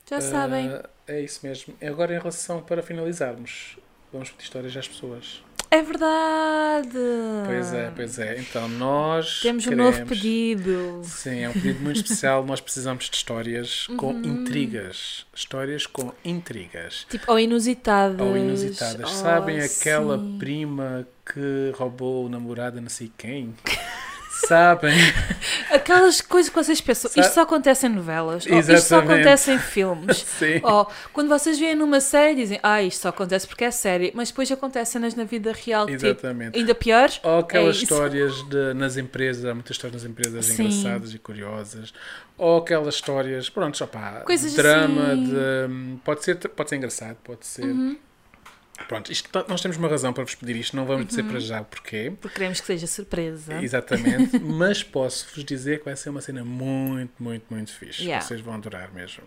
[0.09, 0.69] já Ah, sabem.
[1.07, 1.73] É isso mesmo.
[1.81, 3.77] Agora, em relação, para finalizarmos,
[4.11, 5.43] vamos pedir histórias às pessoas.
[5.71, 6.97] É verdade!
[7.45, 8.39] Pois é, pois é.
[8.39, 9.39] Então, nós.
[9.41, 9.97] Temos um queremos...
[9.97, 11.01] novo pedido.
[11.03, 12.43] Sim, é um pedido muito especial.
[12.43, 14.23] Nós precisamos de histórias com Uhum.
[14.23, 15.27] intrigas.
[15.33, 17.05] Histórias com intrigas.
[17.09, 18.19] Tipo, ou inusitadas.
[18.19, 19.11] Ou inusitadas.
[19.11, 20.37] Oh, Sabem aquela sim.
[20.39, 23.53] prima que roubou o namorado não sei quem?
[24.47, 24.93] Sabem?
[25.71, 29.51] Aquelas coisas que vocês pensam, Sa- isto só acontece em novelas, ou isto só acontece
[29.51, 30.17] em filmes.
[30.39, 30.59] Sim.
[30.63, 34.29] Ou quando vocês veem numa série dizem, ah, isto só acontece porque é série, mas
[34.29, 36.57] depois acontece cenas na vida real, tipo, Exatamente.
[36.57, 37.09] ainda pior.
[37.23, 40.63] Ou aquelas É histórias de- nas empresas, há muitas histórias nas empresas Sim.
[40.67, 41.93] engraçadas e curiosas.
[42.37, 43.77] Ou aquelas histórias, pronto,
[44.25, 45.25] Coisas de drama, assim.
[45.25, 47.65] de, pode, ser, pode ser engraçado, pode ser.
[47.65, 47.97] Uhum.
[48.87, 51.29] Pronto, isto, nós temos uma razão para vos pedir isto, não vamos dizer Uhum.
[51.29, 52.11] para já o porquê.
[52.19, 53.61] Porque queremos que seja surpresa.
[53.61, 58.03] Exatamente, mas posso-vos dizer que vai ser uma cena muito, muito, muito fixe.
[58.03, 58.25] Yeah.
[58.25, 59.23] Vocês vão adorar mesmo.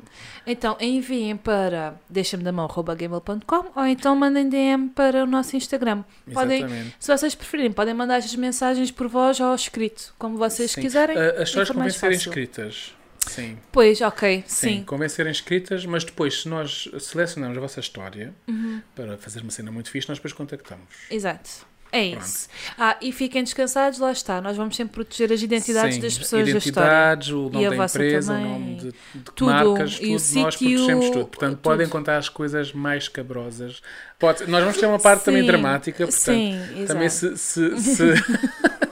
[0.46, 6.03] Então enviem para deixa-me da mão gmail.com ou então mandem DM para o nosso Instagram.
[6.32, 6.96] Podem, Exatamente.
[6.98, 10.80] se vocês preferirem, podem mandar as mensagens por voz ou escrito, como vocês Sim.
[10.80, 11.16] quiserem.
[11.16, 12.30] Ah, as convém serem fácil.
[12.30, 12.94] escritas.
[13.28, 13.56] Sim.
[13.70, 14.84] Pois, ok, Sim, sim.
[14.84, 18.80] convém serem escritas, mas depois, se nós selecionarmos a vossa história Uhum.
[18.94, 20.84] para fazer uma cena muito fixe, nós depois contactamos.
[21.10, 21.50] Exato.
[21.94, 22.24] É Pronto.
[22.24, 22.48] isso.
[22.78, 24.40] Ah, e fiquem descansados, lá está.
[24.40, 26.88] Nós vamos sempre proteger as identidades Sim, das pessoas da história.
[26.88, 28.46] identidades, o E nome a da empresa, também.
[28.46, 28.94] o nome de, de
[29.36, 29.50] Tudo.
[29.50, 31.26] marcas, E tudo, nós sítio, protegemos tudo.
[31.26, 31.60] Portanto, tudo.
[31.62, 33.82] podem contar as coisas mais cabrosas.
[34.18, 38.04] Pode, nós vamos ter uma parte também Sim, dramática, portanto, Sim, também se, se, se,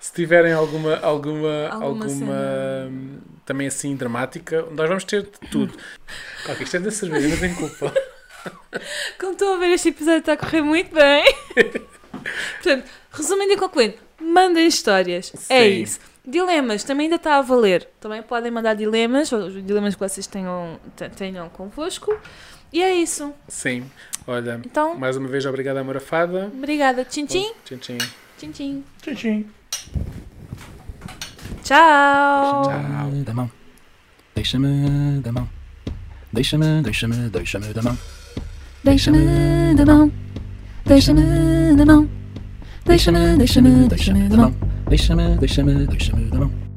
[0.00, 2.92] se tiverem alguma, alguma, Alguma alguma,
[3.44, 5.72] também assim dramática, nós vamos ter de tudo.
[6.48, 7.92] Ok, isto é da cerveja, mas tem culpa.
[9.18, 11.24] Como estão a ver, este episódio está a correr muito bem.
[12.62, 15.32] Portanto, resumindo e concluindo, mandem histórias.
[15.48, 15.82] É Sim.
[15.82, 16.00] isso.
[16.26, 17.88] Dilemas também ainda está a valer.
[18.00, 22.14] Também podem mandar dilemas, os dilemas que vocês tenham, te- tenham convosco.
[22.72, 23.32] E é isso.
[23.48, 23.90] Sim,
[24.26, 26.50] olha, Então, mais uma vez obrigado à Morafada.
[26.54, 27.02] obrigada.
[27.04, 27.50] Tchim, tchim.
[27.64, 27.98] Tchim, tchim.
[28.38, 28.84] Tchim, tchim.
[29.02, 29.50] Tchim, tchim.
[31.64, 32.62] Tchau.
[32.62, 33.24] Tchau.
[33.24, 33.50] da mão.
[34.34, 35.48] Deixa-me da mão.
[36.32, 37.98] Deixa-me, deixa-me, deixa-me da mão.
[38.84, 40.12] Deixa-me da mão.
[40.86, 42.08] Deixa-me da mão.
[42.84, 44.54] Deixa-me, deixa-me, deixa-me da mão.
[44.88, 46.67] Deixa-me, deixa-me, deixa-me da mão.